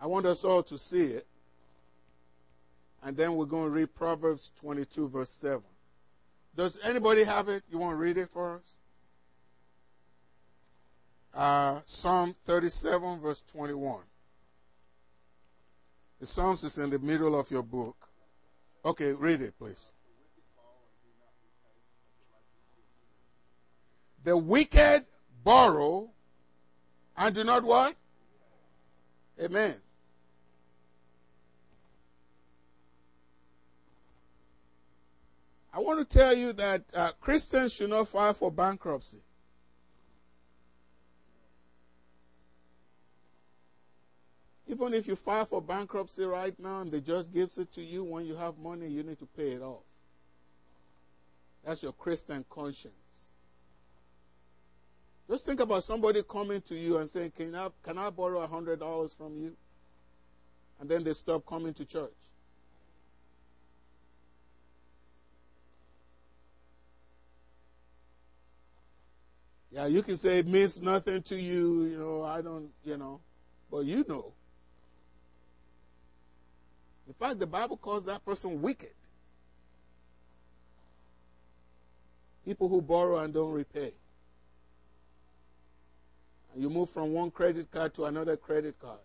I 0.00 0.08
want 0.08 0.26
us 0.26 0.42
all 0.42 0.64
to 0.64 0.76
see 0.76 1.04
it. 1.04 1.28
And 3.00 3.16
then 3.16 3.36
we're 3.36 3.46
going 3.46 3.66
to 3.66 3.70
read 3.70 3.94
Proverbs 3.94 4.50
22, 4.56 5.08
verse 5.08 5.30
7. 5.30 5.62
Does 6.56 6.78
anybody 6.82 7.24
have 7.24 7.48
it? 7.48 7.64
You 7.70 7.78
want 7.78 7.92
to 7.92 7.96
read 7.96 8.16
it 8.16 8.30
for 8.30 8.56
us? 8.56 8.74
Uh, 11.34 11.80
Psalm 11.84 12.36
37, 12.44 13.20
verse 13.20 13.42
21. 13.48 14.02
The 16.20 16.26
Psalms 16.26 16.62
is 16.62 16.78
in 16.78 16.90
the 16.90 16.98
middle 16.98 17.38
of 17.38 17.50
your 17.50 17.62
book. 17.64 18.08
Okay, 18.84 19.12
read 19.12 19.42
it, 19.42 19.58
please. 19.58 19.92
The 24.22 24.36
wicked 24.36 25.04
borrow 25.42 26.10
and 27.16 27.34
do 27.34 27.44
not 27.44 27.64
what? 27.64 27.94
Amen. 29.42 29.74
I 35.74 35.80
want 35.80 36.08
to 36.08 36.18
tell 36.18 36.36
you 36.36 36.52
that 36.52 36.84
uh, 36.94 37.10
Christians 37.20 37.72
should 37.72 37.90
not 37.90 38.06
file 38.06 38.32
for 38.32 38.52
bankruptcy. 38.52 39.18
Even 44.68 44.94
if 44.94 45.08
you 45.08 45.16
file 45.16 45.44
for 45.44 45.60
bankruptcy 45.60 46.24
right 46.24 46.56
now 46.60 46.80
and 46.82 46.92
the 46.92 47.00
judge 47.00 47.32
gives 47.32 47.58
it 47.58 47.72
to 47.72 47.82
you 47.82 48.04
when 48.04 48.24
you 48.24 48.36
have 48.36 48.56
money, 48.56 48.86
you 48.86 49.02
need 49.02 49.18
to 49.18 49.26
pay 49.26 49.50
it 49.50 49.62
off. 49.62 49.82
That's 51.64 51.82
your 51.82 51.92
Christian 51.92 52.44
conscience. 52.48 53.32
Just 55.28 55.44
think 55.44 55.58
about 55.58 55.82
somebody 55.82 56.22
coming 56.22 56.60
to 56.62 56.76
you 56.76 56.98
and 56.98 57.08
saying, 57.08 57.32
Can 57.32 57.54
I, 57.54 57.68
can 57.82 57.98
I 57.98 58.10
borrow 58.10 58.42
a 58.42 58.48
$100 58.48 59.16
from 59.16 59.36
you? 59.38 59.56
And 60.80 60.88
then 60.88 61.02
they 61.02 61.14
stop 61.14 61.44
coming 61.46 61.74
to 61.74 61.84
church. 61.84 62.12
Yeah, 69.74 69.86
you 69.86 70.02
can 70.02 70.16
say 70.16 70.38
it 70.38 70.46
means 70.46 70.80
nothing 70.80 71.20
to 71.22 71.34
you, 71.34 71.82
you 71.82 71.98
know, 71.98 72.22
I 72.22 72.42
don't, 72.42 72.70
you 72.84 72.96
know, 72.96 73.18
but 73.72 73.84
you 73.84 74.04
know. 74.08 74.32
In 77.08 77.14
fact, 77.14 77.40
the 77.40 77.46
Bible 77.46 77.76
calls 77.76 78.04
that 78.04 78.24
person 78.24 78.62
wicked. 78.62 78.92
People 82.44 82.68
who 82.68 82.80
borrow 82.80 83.18
and 83.18 83.34
don't 83.34 83.50
repay. 83.50 83.92
And 86.52 86.62
you 86.62 86.70
move 86.70 86.88
from 86.88 87.12
one 87.12 87.32
credit 87.32 87.68
card 87.68 87.94
to 87.94 88.04
another 88.04 88.36
credit 88.36 88.78
card. 88.78 89.00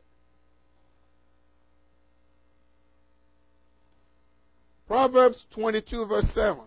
Proverbs 4.87 5.47
22, 5.49 6.05
verse 6.05 6.29
7. 6.29 6.61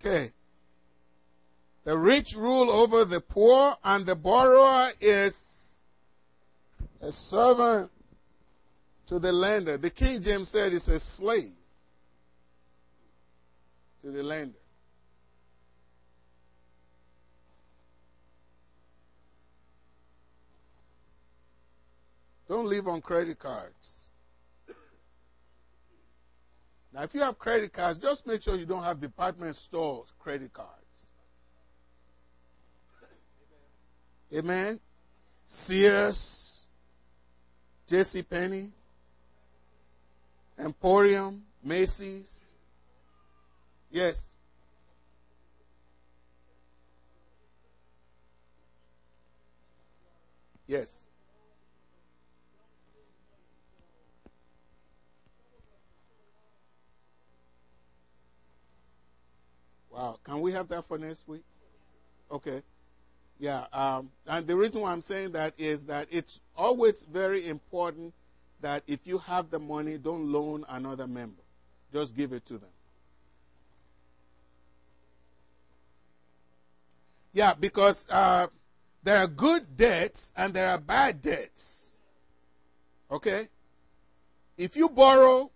Okay. 0.00 0.32
The 1.84 1.96
rich 1.96 2.34
rule 2.34 2.70
over 2.70 3.04
the 3.04 3.20
poor, 3.20 3.76
and 3.84 4.06
the 4.06 4.16
borrower 4.16 4.92
is 5.00 5.82
a 7.00 7.10
servant 7.10 7.90
to 9.06 9.18
the 9.18 9.32
lender. 9.32 9.76
The 9.76 9.90
King 9.90 10.22
James 10.22 10.48
said 10.48 10.72
it's 10.72 10.88
a 10.88 11.00
slave 11.00 11.52
to 14.02 14.10
the 14.10 14.22
lender. 14.22 14.56
Don't 22.48 22.66
live 22.66 22.88
on 22.88 23.00
credit 23.00 23.38
cards. 23.38 24.09
Now, 26.92 27.02
if 27.02 27.14
you 27.14 27.20
have 27.20 27.38
credit 27.38 27.72
cards, 27.72 27.98
just 27.98 28.26
make 28.26 28.42
sure 28.42 28.56
you 28.56 28.66
don't 28.66 28.82
have 28.82 29.00
department 29.00 29.54
stores 29.54 30.12
credit 30.18 30.52
cards. 30.52 30.70
Amen. 34.34 34.80
Sears, 35.46 36.64
J.C. 37.86 38.22
Penney, 38.22 38.70
Emporium, 40.58 41.42
Macy's. 41.64 42.54
Yes. 43.90 44.36
Yes. 50.66 51.04
Wow. 59.90 60.18
Can 60.24 60.40
we 60.40 60.52
have 60.52 60.68
that 60.68 60.86
for 60.86 60.98
next 60.98 61.26
week? 61.28 61.42
Okay. 62.30 62.62
Yeah, 63.38 63.64
um, 63.72 64.10
and 64.26 64.46
the 64.46 64.54
reason 64.54 64.82
why 64.82 64.92
I'm 64.92 65.00
saying 65.00 65.32
that 65.32 65.54
is 65.56 65.86
that 65.86 66.08
it's 66.10 66.40
always 66.54 67.02
very 67.02 67.48
important 67.48 68.12
that 68.60 68.82
if 68.86 69.06
you 69.06 69.16
have 69.18 69.48
the 69.48 69.58
money, 69.58 69.96
don't 69.96 70.30
loan 70.30 70.66
another 70.68 71.06
member. 71.06 71.42
Just 71.90 72.14
give 72.14 72.34
it 72.34 72.44
to 72.46 72.58
them. 72.58 72.68
Yeah, 77.32 77.54
because 77.54 78.06
uh, 78.10 78.48
there 79.02 79.18
are 79.18 79.26
good 79.26 79.76
debts 79.76 80.32
and 80.36 80.52
there 80.52 80.68
are 80.68 80.78
bad 80.78 81.22
debts. 81.22 81.98
Okay? 83.10 83.48
If 84.58 84.76
you 84.76 84.88
borrow 84.90 85.50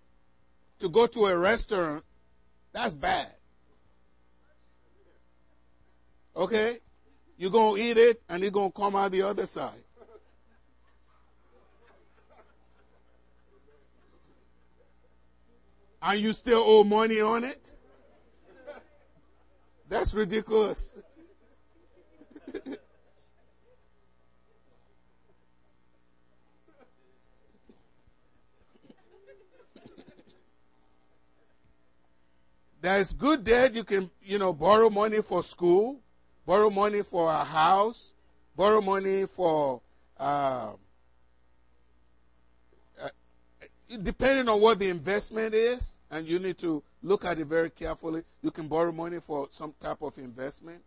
to 0.79 0.89
go 0.89 1.07
to 1.07 1.27
a 1.27 1.37
restaurant, 1.37 2.05
that's 2.73 2.95
bad. 2.95 3.33
Okay? 6.37 6.79
You're 7.37 7.51
going 7.51 7.77
to 7.77 7.83
eat 7.83 7.97
it 7.97 8.23
and 8.29 8.43
it's 8.43 8.53
going 8.53 8.71
to 8.71 8.79
come 8.79 8.95
out 8.97 9.13
the 9.13 9.23
other 9.23 9.47
side. 9.47 9.83
And 16.03 16.21
you 16.21 16.33
still 16.35 16.63
owe 16.65 16.85
money 16.85 17.21
on 17.21 17.45
it? 17.45 17.73
That's 19.89 20.13
ridiculous. 20.13 20.95
There's 32.83 33.15
good 33.15 33.45
debt. 33.45 33.75
You 33.75 33.83
can, 33.83 34.11
you 34.23 34.39
know, 34.39 34.53
borrow 34.53 34.91
money 34.91 35.23
for 35.23 35.43
school 35.43 36.04
borrow 36.47 36.71
money 36.71 37.03
for 37.03 37.31
a 37.31 37.45
house, 37.45 38.13
borrow 38.57 38.81
money 38.81 39.27
for, 39.27 39.81
uh, 40.19 40.73
uh, 43.01 43.09
depending 44.03 44.49
on 44.49 44.61
what 44.61 44.79
the 44.79 44.89
investment 44.89 45.55
is, 45.55 45.99
and 46.11 46.27
you 46.27 46.39
need 46.39 46.59
to 46.59 46.83
look 47.03 47.25
at 47.25 47.39
it 47.39 47.47
very 47.47 47.71
carefully. 47.71 48.23
You 48.43 48.51
can 48.51 48.69
borrow 48.69 48.93
money 48.93 49.21
for 49.21 49.49
some 49.51 49.75
type 49.81 50.03
of 50.03 50.17
investment, 50.19 50.83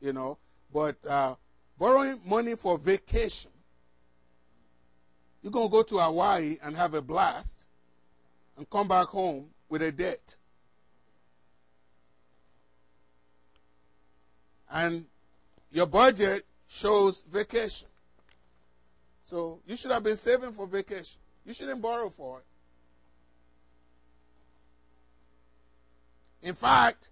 you 0.00 0.12
know, 0.12 0.38
but 0.72 0.96
uh, 1.06 1.34
borrowing 1.78 2.20
money 2.24 2.54
for 2.54 2.78
vacation, 2.78 3.50
you're 5.42 5.52
going 5.52 5.68
to 5.68 5.72
go 5.72 5.82
to 5.82 5.98
Hawaii 5.98 6.58
and 6.62 6.76
have 6.76 6.94
a 6.94 7.02
blast 7.02 7.66
and 8.56 8.68
come 8.70 8.86
back 8.86 9.08
home 9.08 9.46
with 9.68 9.82
a 9.82 9.90
debt. 9.90 10.36
And 14.72 15.04
your 15.70 15.86
budget 15.86 16.46
shows 16.66 17.22
vacation. 17.30 17.88
So 19.24 19.60
you 19.66 19.76
should 19.76 19.90
have 19.90 20.02
been 20.02 20.16
saving 20.16 20.52
for 20.52 20.66
vacation. 20.66 21.20
You 21.44 21.52
shouldn't 21.52 21.82
borrow 21.82 22.08
for 22.08 22.38
it. 22.40 22.46
In 26.48 26.54
fact, 26.54 27.10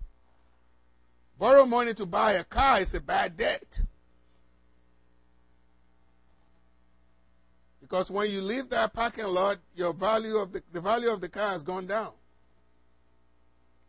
borrow 1.38 1.66
money 1.66 1.94
to 1.94 2.06
buy 2.06 2.32
a 2.32 2.44
car 2.44 2.80
is 2.80 2.94
a 2.94 3.00
bad 3.00 3.36
debt. 3.36 3.80
Because 7.80 8.10
when 8.10 8.30
you 8.30 8.40
leave 8.40 8.70
that 8.70 8.92
parking 8.92 9.26
lot, 9.26 9.58
your 9.74 9.92
value 9.92 10.36
of 10.36 10.52
the, 10.52 10.62
the 10.72 10.80
value 10.80 11.10
of 11.10 11.20
the 11.20 11.28
car 11.28 11.50
has 11.50 11.62
gone 11.62 11.86
down. 11.86 12.12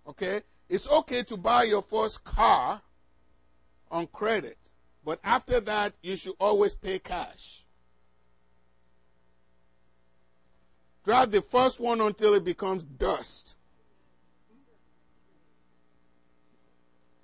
Okay? 0.07 0.41
It's 0.69 0.87
okay 0.87 1.23
to 1.23 1.37
buy 1.37 1.63
your 1.63 1.81
first 1.81 2.23
car 2.23 2.81
on 3.91 4.07
credit, 4.07 4.57
but 5.05 5.19
after 5.23 5.59
that, 5.59 5.93
you 6.01 6.15
should 6.15 6.33
always 6.39 6.75
pay 6.75 6.99
cash. 6.99 7.65
Drive 11.03 11.31
the 11.31 11.41
first 11.41 11.79
one 11.79 11.99
until 11.99 12.33
it 12.33 12.43
becomes 12.43 12.83
dust. 12.83 13.55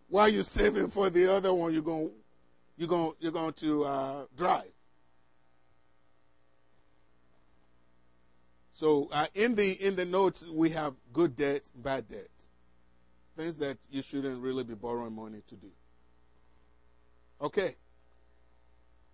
While 0.10 0.30
you're 0.30 0.44
saving 0.44 0.90
for 0.90 1.10
the 1.10 1.32
other 1.32 1.54
one, 1.54 1.74
you're 1.74 1.82
going, 1.82 2.12
you're 2.78 2.88
going, 2.88 3.14
you're 3.20 3.32
going 3.32 3.54
to 3.54 3.84
uh, 3.84 4.26
drive. 4.36 4.72
So 8.74 9.10
uh, 9.12 9.26
in 9.34 9.56
the 9.56 9.72
in 9.72 9.96
the 9.96 10.06
notes 10.06 10.46
we 10.46 10.70
have 10.70 10.94
good 11.12 11.36
debt, 11.36 11.64
bad 11.76 12.08
debt, 12.08 12.30
things 13.36 13.58
that 13.58 13.80
you 13.90 14.04
shouldn't 14.04 14.40
really 14.42 14.64
be 14.64 14.76
borrowing 14.76 15.14
money 15.14 15.42
to 15.48 15.56
do. 15.56 15.72
Okay. 17.42 17.76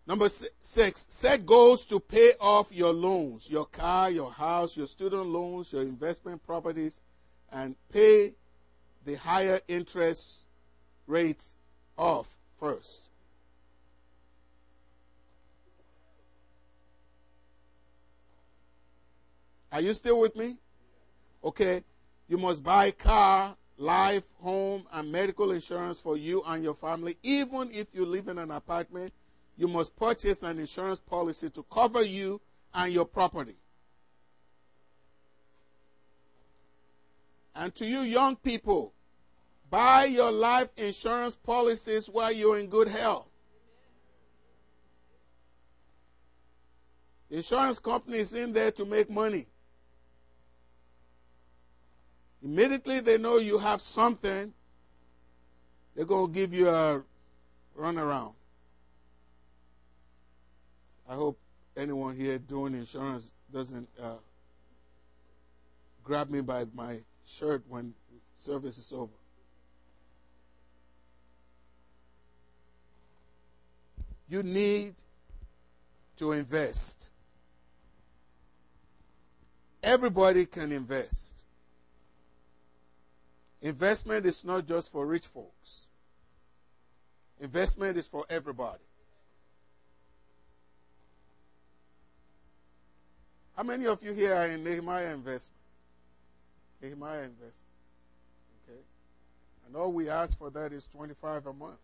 Number 0.06 0.28
six, 0.28 1.08
set 1.10 1.46
goals 1.46 1.86
to 1.86 2.00
pay 2.00 2.34
off 2.40 2.74
your 2.74 2.92
loans, 2.92 3.50
your 3.50 3.66
car, 3.66 4.12
your 4.12 4.32
house, 4.32 4.76
your 4.76 4.88
student 4.88 5.28
loans, 5.28 5.72
your 5.72 5.82
investment 5.82 6.46
properties, 6.46 7.00
and 7.52 7.76
pay 7.92 8.34
the 9.06 9.16
higher 9.16 9.62
interest 9.68 10.46
rates 11.08 11.56
off 11.98 12.36
first. 12.60 13.10
Are 19.72 19.82
you 19.82 19.94
still 19.94 20.20
with 20.20 20.36
me? 20.36 20.58
Okay. 21.44 21.84
You 22.28 22.38
must 22.38 22.64
buy 22.64 22.88
a 22.88 22.92
car, 22.92 23.56
life, 23.78 24.24
home, 24.42 24.86
and 24.92 25.12
medical 25.12 25.52
insurance 25.52 26.00
for 26.00 26.18
you 26.18 26.44
and 26.46 26.64
your 26.64 26.76
family. 26.76 27.18
Even 27.24 27.70
if 27.72 27.88
you 27.94 28.06
live 28.06 28.28
in 28.28 28.38
an 28.38 28.52
apartment, 28.52 29.14
you 29.58 29.68
must 29.68 29.96
purchase 29.96 30.44
an 30.44 30.60
insurance 30.60 31.00
policy 31.00 31.50
to 31.50 31.64
cover 31.72 32.02
you 32.02 32.40
and 32.74 32.94
your 32.94 33.06
property. 33.06 33.56
And 37.56 37.74
to 37.76 37.86
you 37.86 38.00
young 38.00 38.36
people, 38.36 38.94
buy 39.70 40.06
your 40.06 40.32
life 40.32 40.70
insurance 40.76 41.36
policies 41.36 42.08
while 42.10 42.32
you're 42.32 42.58
in 42.58 42.68
good 42.68 42.88
health. 42.88 43.28
Insurance 47.30 47.80
companies 47.80 48.34
in 48.34 48.54
there 48.54 48.72
to 48.72 48.86
make 48.86 49.10
money. 49.10 49.48
Immediately 52.44 53.00
they 53.00 53.18
know 53.18 53.38
you 53.38 53.58
have 53.58 53.80
something, 53.80 54.54
they're 55.96 56.06
going 56.06 56.28
to 56.28 56.34
give 56.34 56.54
you 56.54 56.70
a 56.70 57.02
runaround. 57.80 58.34
I 61.08 61.16
hope 61.16 61.40
anyone 61.78 62.16
here 62.16 62.38
doing 62.40 62.74
insurance 62.74 63.32
doesn't 63.52 63.88
uh, 64.02 64.16
grab 66.04 66.30
me 66.30 66.42
by 66.42 66.66
my 66.74 66.98
shirt 67.26 67.64
when 67.68 67.94
service 68.36 68.78
is 68.78 68.92
over. 68.92 69.12
You 74.28 74.44
need 74.44 74.96
to 76.18 76.32
invest. 76.32 77.10
Everybody 79.82 80.46
can 80.46 80.72
invest. 80.72 81.43
Investment 83.64 84.26
is 84.26 84.44
not 84.44 84.68
just 84.68 84.92
for 84.92 85.06
rich 85.08 85.26
folks. 85.26 85.86
Investment 87.40 87.98
is 87.98 88.10
for 88.10 88.26
everybody. 88.30 88.84
How 93.56 93.64
many 93.64 93.86
of 93.86 94.04
you 94.04 94.12
here 94.12 94.34
are 94.34 94.48
in 94.48 94.66
Nehemiah 94.66 95.14
investment? 95.14 95.62
Nehemiah 96.82 97.24
investment. 97.24 97.72
Okay. 98.68 98.80
And 99.66 99.76
all 99.78 99.94
we 99.94 100.10
ask 100.10 100.38
for 100.38 100.50
that 100.50 100.74
is 100.74 100.86
25 100.88 101.46
a 101.46 101.54
month. 101.54 101.78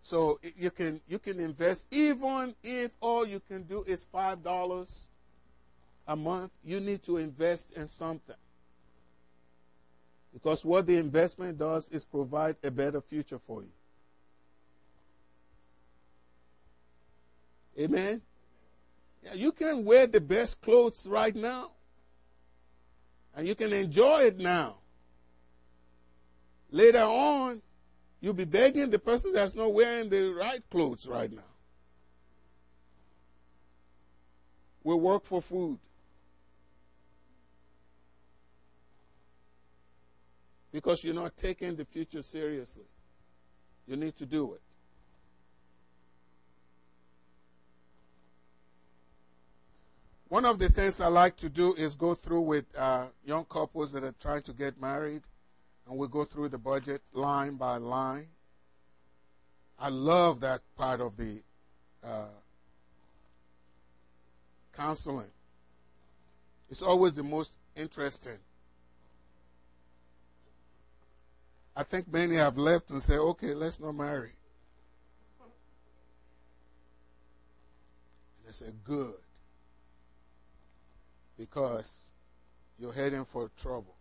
So 0.00 0.40
you 0.56 0.70
can 0.70 1.00
you 1.08 1.18
can 1.18 1.38
invest 1.40 1.86
even 1.90 2.54
if 2.62 2.90
all 3.00 3.26
you 3.26 3.40
can 3.40 3.64
do 3.64 3.84
is 3.86 4.02
five 4.04 4.42
dollars 4.42 5.08
a 6.12 6.16
month, 6.16 6.52
you 6.62 6.78
need 6.78 7.02
to 7.04 7.16
invest 7.16 7.72
in 7.72 7.88
something. 7.88 8.36
Because 10.32 10.64
what 10.64 10.86
the 10.86 10.96
investment 10.96 11.58
does 11.58 11.88
is 11.88 12.04
provide 12.04 12.56
a 12.62 12.70
better 12.70 13.00
future 13.00 13.38
for 13.38 13.62
you. 13.62 13.72
Amen? 17.78 18.20
Yeah, 19.24 19.34
you 19.34 19.52
can 19.52 19.84
wear 19.84 20.06
the 20.06 20.20
best 20.20 20.60
clothes 20.60 21.06
right 21.06 21.34
now. 21.34 21.70
And 23.34 23.48
you 23.48 23.54
can 23.54 23.72
enjoy 23.72 24.24
it 24.24 24.38
now. 24.38 24.76
Later 26.70 27.00
on, 27.00 27.62
you'll 28.20 28.34
be 28.34 28.44
begging 28.44 28.90
the 28.90 28.98
person 28.98 29.32
that's 29.32 29.54
not 29.54 29.72
wearing 29.72 30.10
the 30.10 30.34
right 30.34 30.62
clothes 30.70 31.06
right 31.06 31.32
now. 31.32 31.42
We 34.84 34.94
work 34.94 35.24
for 35.24 35.40
food. 35.40 35.78
Because 40.72 41.04
you're 41.04 41.14
not 41.14 41.36
taking 41.36 41.76
the 41.76 41.84
future 41.84 42.22
seriously. 42.22 42.84
You 43.86 43.96
need 43.96 44.16
to 44.16 44.26
do 44.26 44.54
it. 44.54 44.60
One 50.28 50.46
of 50.46 50.58
the 50.58 50.70
things 50.70 50.98
I 50.98 51.08
like 51.08 51.36
to 51.36 51.50
do 51.50 51.74
is 51.74 51.94
go 51.94 52.14
through 52.14 52.40
with 52.40 52.64
uh, 52.74 53.04
young 53.22 53.44
couples 53.44 53.92
that 53.92 54.02
are 54.02 54.14
trying 54.18 54.40
to 54.44 54.54
get 54.54 54.80
married, 54.80 55.20
and 55.86 55.98
we 55.98 56.08
go 56.08 56.24
through 56.24 56.48
the 56.48 56.56
budget 56.56 57.02
line 57.12 57.56
by 57.56 57.76
line. 57.76 58.28
I 59.78 59.90
love 59.90 60.40
that 60.40 60.62
part 60.74 61.02
of 61.02 61.18
the 61.18 61.42
uh, 62.02 62.28
counseling. 64.74 65.30
It's 66.70 66.80
always 66.80 67.16
the 67.16 67.22
most 67.22 67.58
interesting. 67.76 68.38
I 71.74 71.82
think 71.82 72.12
many 72.12 72.36
have 72.36 72.58
left 72.58 72.90
and 72.90 73.02
said, 73.02 73.18
okay, 73.18 73.54
let's 73.54 73.80
not 73.80 73.94
marry. 73.94 74.32
And 78.40 78.48
I 78.48 78.52
said, 78.52 78.74
good. 78.84 79.14
Because 81.38 82.10
you're 82.78 82.92
heading 82.92 83.24
for 83.24 83.50
trouble. 83.56 83.94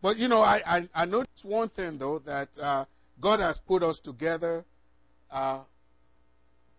But 0.00 0.18
you 0.18 0.28
know, 0.28 0.42
I, 0.42 0.62
I, 0.66 0.88
I 0.94 1.04
noticed 1.06 1.44
one 1.44 1.68
thing 1.68 1.98
though 1.98 2.18
that 2.20 2.48
uh, 2.58 2.84
God 3.20 3.40
has 3.40 3.58
put 3.58 3.82
us 3.82 3.98
together 3.98 4.64
uh, 5.30 5.60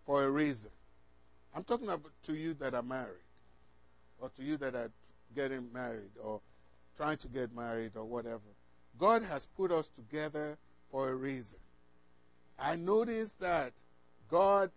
for 0.06 0.24
a 0.24 0.30
reason. 0.30 0.70
I'm 1.54 1.64
talking 1.64 1.88
about 1.88 2.12
to 2.22 2.34
you 2.34 2.54
that 2.54 2.74
are 2.74 2.82
married, 2.82 3.26
or 4.20 4.30
to 4.36 4.42
you 4.42 4.56
that 4.58 4.74
are 4.74 4.90
getting 5.34 5.70
married, 5.72 6.10
or 6.22 6.40
trying 6.96 7.16
to 7.18 7.28
get 7.28 7.54
married, 7.54 7.92
or 7.96 8.04
whatever. 8.04 8.40
God 9.00 9.22
has 9.22 9.46
put 9.46 9.72
us 9.72 9.88
together 9.88 10.58
for 10.92 11.08
a 11.08 11.14
reason. 11.14 11.58
I 12.58 12.76
noticed 12.76 13.40
that 13.40 13.72
God, 14.30 14.70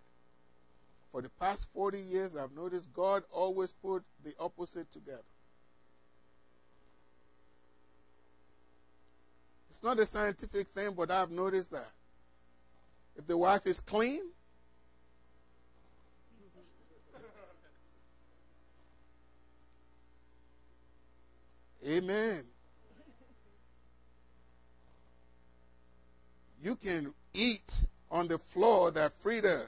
for 1.11 1.21
the 1.21 1.27
past 1.27 1.67
40 1.73 1.99
years, 1.99 2.33
I've 2.33 2.55
noticed 2.55 2.93
God 2.93 3.23
always 3.29 3.73
put 3.73 4.03
the 4.23 4.33
opposite 4.39 4.89
together. 4.93 5.19
It's 9.69 9.83
not 9.83 9.99
a 9.99 10.05
scientific 10.05 10.69
thing, 10.69 10.93
but 10.95 11.11
I've 11.11 11.31
noticed 11.31 11.71
that. 11.71 11.91
If 13.17 13.27
the 13.27 13.37
wife 13.37 13.67
is 13.67 13.81
clean, 13.81 14.21
Amen. 21.85 22.52
You 26.63 26.77
can 26.77 27.13
eat 27.33 27.85
on 28.09 28.27
the 28.27 28.37
floor 28.37 28.89
that 28.91 29.11
Frida 29.11 29.65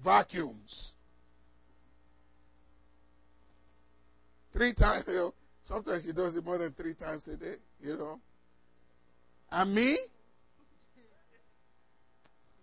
vacuums. 0.00 0.94
Three 4.52 4.72
times, 4.72 5.04
you 5.08 5.14
know, 5.14 5.34
sometimes 5.62 6.04
she 6.04 6.12
does 6.12 6.36
it 6.36 6.44
more 6.44 6.58
than 6.58 6.70
three 6.72 6.94
times 6.94 7.26
a 7.26 7.36
day, 7.36 7.56
you 7.82 7.96
know. 7.96 8.20
And 9.50 9.74
me? 9.74 9.96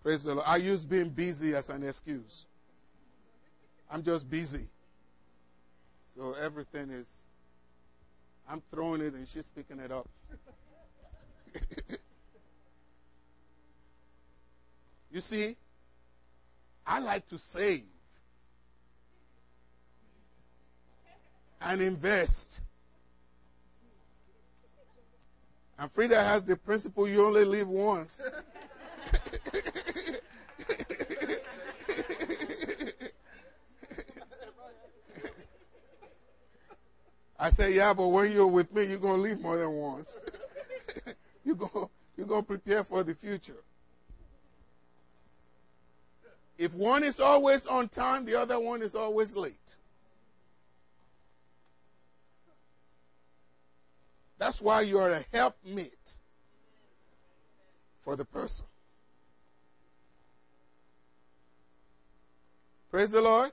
Praise 0.01 0.24
the 0.24 0.36
Lord. 0.36 0.47
I 0.47 0.55
use 0.55 0.86
being 0.86 1.10
busy 1.10 1.53
as 1.53 1.70
an 1.70 1.84
excuse. 1.84 2.45
I'm 3.91 4.03
just 4.03 4.30
busy. 4.30 4.70
So 6.16 6.34
everything 6.41 6.91
is, 6.91 7.26
I'm 8.49 8.62
throwing 8.72 9.01
it 9.01 9.14
and 9.14 9.28
she's 9.28 9.49
picking 9.49 9.80
it 9.80 9.91
up. 9.91 10.07
you 15.12 15.22
see, 15.22 15.55
I 16.86 16.99
like 16.99 17.28
to 17.28 17.38
save 17.38 17.84
and 21.62 21.82
invest. 21.82 22.62
And 25.78 25.91
Frida 25.91 26.22
has 26.22 26.43
the 26.43 26.55
principle 26.55 27.07
you 27.07 27.26
only 27.26 27.45
live 27.45 27.68
once. 27.68 28.30
I 37.41 37.49
say, 37.49 37.74
yeah, 37.74 37.93
but 37.93 38.07
when 38.10 38.34
you're 38.34 38.47
with 38.47 38.76
me, 38.76 38.84
you're 38.84 38.97
going 38.97 39.16
to 39.16 39.22
live 39.22 39.41
more 39.41 39.57
than 39.57 39.72
once. 39.72 40.22
you're 41.45 41.55
going 41.55 41.88
you're 42.18 42.28
going 42.28 42.41
to 42.41 42.47
prepare 42.47 42.84
for 42.84 43.01
the 43.01 43.16
future. 43.16 43.64
If 46.60 46.76
one 46.76 47.05
is 47.05 47.22
always 47.22 47.66
on 47.66 47.88
time, 47.88 48.26
the 48.26 48.36
other 48.36 48.60
one 48.60 48.82
is 48.82 48.93
always 48.93 49.34
late. 49.34 49.78
That's 54.38 54.62
why 54.62 54.82
you 54.82 54.99
are 54.99 55.10
a 55.10 55.24
helpmate 55.32 56.18
for 58.01 58.18
the 58.18 58.26
person. 58.26 58.66
Praise 62.91 63.12
the 63.12 63.22
Lord. 63.22 63.51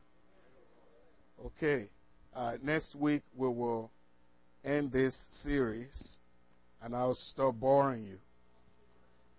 Okay. 1.44 1.88
Uh, 2.34 2.56
next 2.60 2.96
week 2.96 3.22
we 3.36 3.48
will 3.48 3.88
end 4.64 4.90
this 4.90 5.28
series 5.30 6.18
and 6.82 6.94
I'll 6.94 7.14
stop 7.14 7.54
boring 7.54 8.04
you 8.04 8.18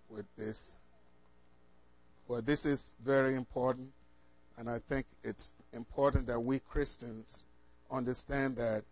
with 0.09 0.25
this. 0.37 0.76
But 2.27 2.45
this 2.45 2.65
is 2.65 2.93
very 3.03 3.35
important, 3.35 3.89
and 4.57 4.69
I 4.69 4.79
think 4.79 5.05
it's 5.23 5.51
important 5.73 6.27
that 6.27 6.39
we 6.39 6.59
Christians 6.59 7.45
understand 7.89 8.57
that 8.57 8.83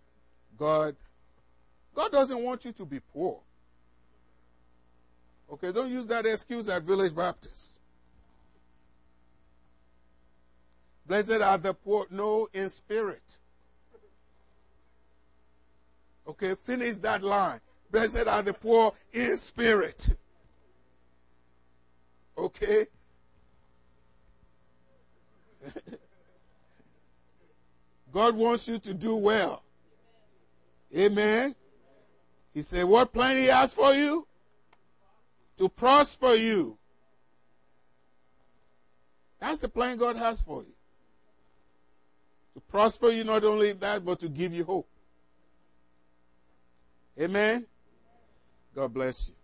God 0.58 0.96
God 1.94 2.12
doesn't 2.12 2.44
want 2.44 2.66
you 2.66 2.72
to 2.74 2.86
be 2.86 3.00
poor. 3.00 3.40
Okay, 5.52 5.72
don't 5.72 5.92
use 5.92 6.08
that 6.08 6.26
excuse 6.26 6.68
at 6.68 6.84
Village 6.84 7.16
Baptist. 7.16 7.80
Blessed 11.08 11.42
are 11.42 11.58
the 11.58 11.74
poor, 11.74 12.08
no, 12.10 12.50
in 12.54 12.70
spirit. 12.70 13.38
Okay, 16.28 16.56
finish 16.56 16.98
that 16.98 17.22
line. 17.22 17.60
Blessed 17.92 18.28
are 18.28 18.42
the 18.42 18.54
poor 18.54 18.94
in 19.14 19.38
spirit. 19.38 20.10
Okay? 22.38 22.88
God 28.14 28.36
wants 28.36 28.68
you 28.68 28.80
to 28.80 28.94
do 28.94 29.16
well. 29.16 29.64
Amen. 30.96 31.56
He 32.54 32.62
said, 32.62 32.86
What 32.86 33.12
plan 33.12 33.38
He 33.38 33.46
has 33.46 33.74
for 33.74 33.94
you? 33.94 34.28
To 35.58 35.70
prosper 35.70 36.34
you. 36.36 36.78
That's 39.40 39.60
the 39.62 39.70
plan 39.70 39.98
God 39.98 40.16
has 40.16 40.42
for 40.42 40.62
you. 40.62 40.74
To 42.56 42.62
prosper 42.62 43.10
you, 43.10 43.24
not 43.24 43.44
only 43.44 43.74
that, 43.74 44.06
but 44.06 44.20
to 44.22 44.30
give 44.30 44.54
you 44.54 44.64
hope. 44.64 44.88
Amen. 47.20 47.66
God 48.74 48.94
bless 48.94 49.30
you. 49.30 49.35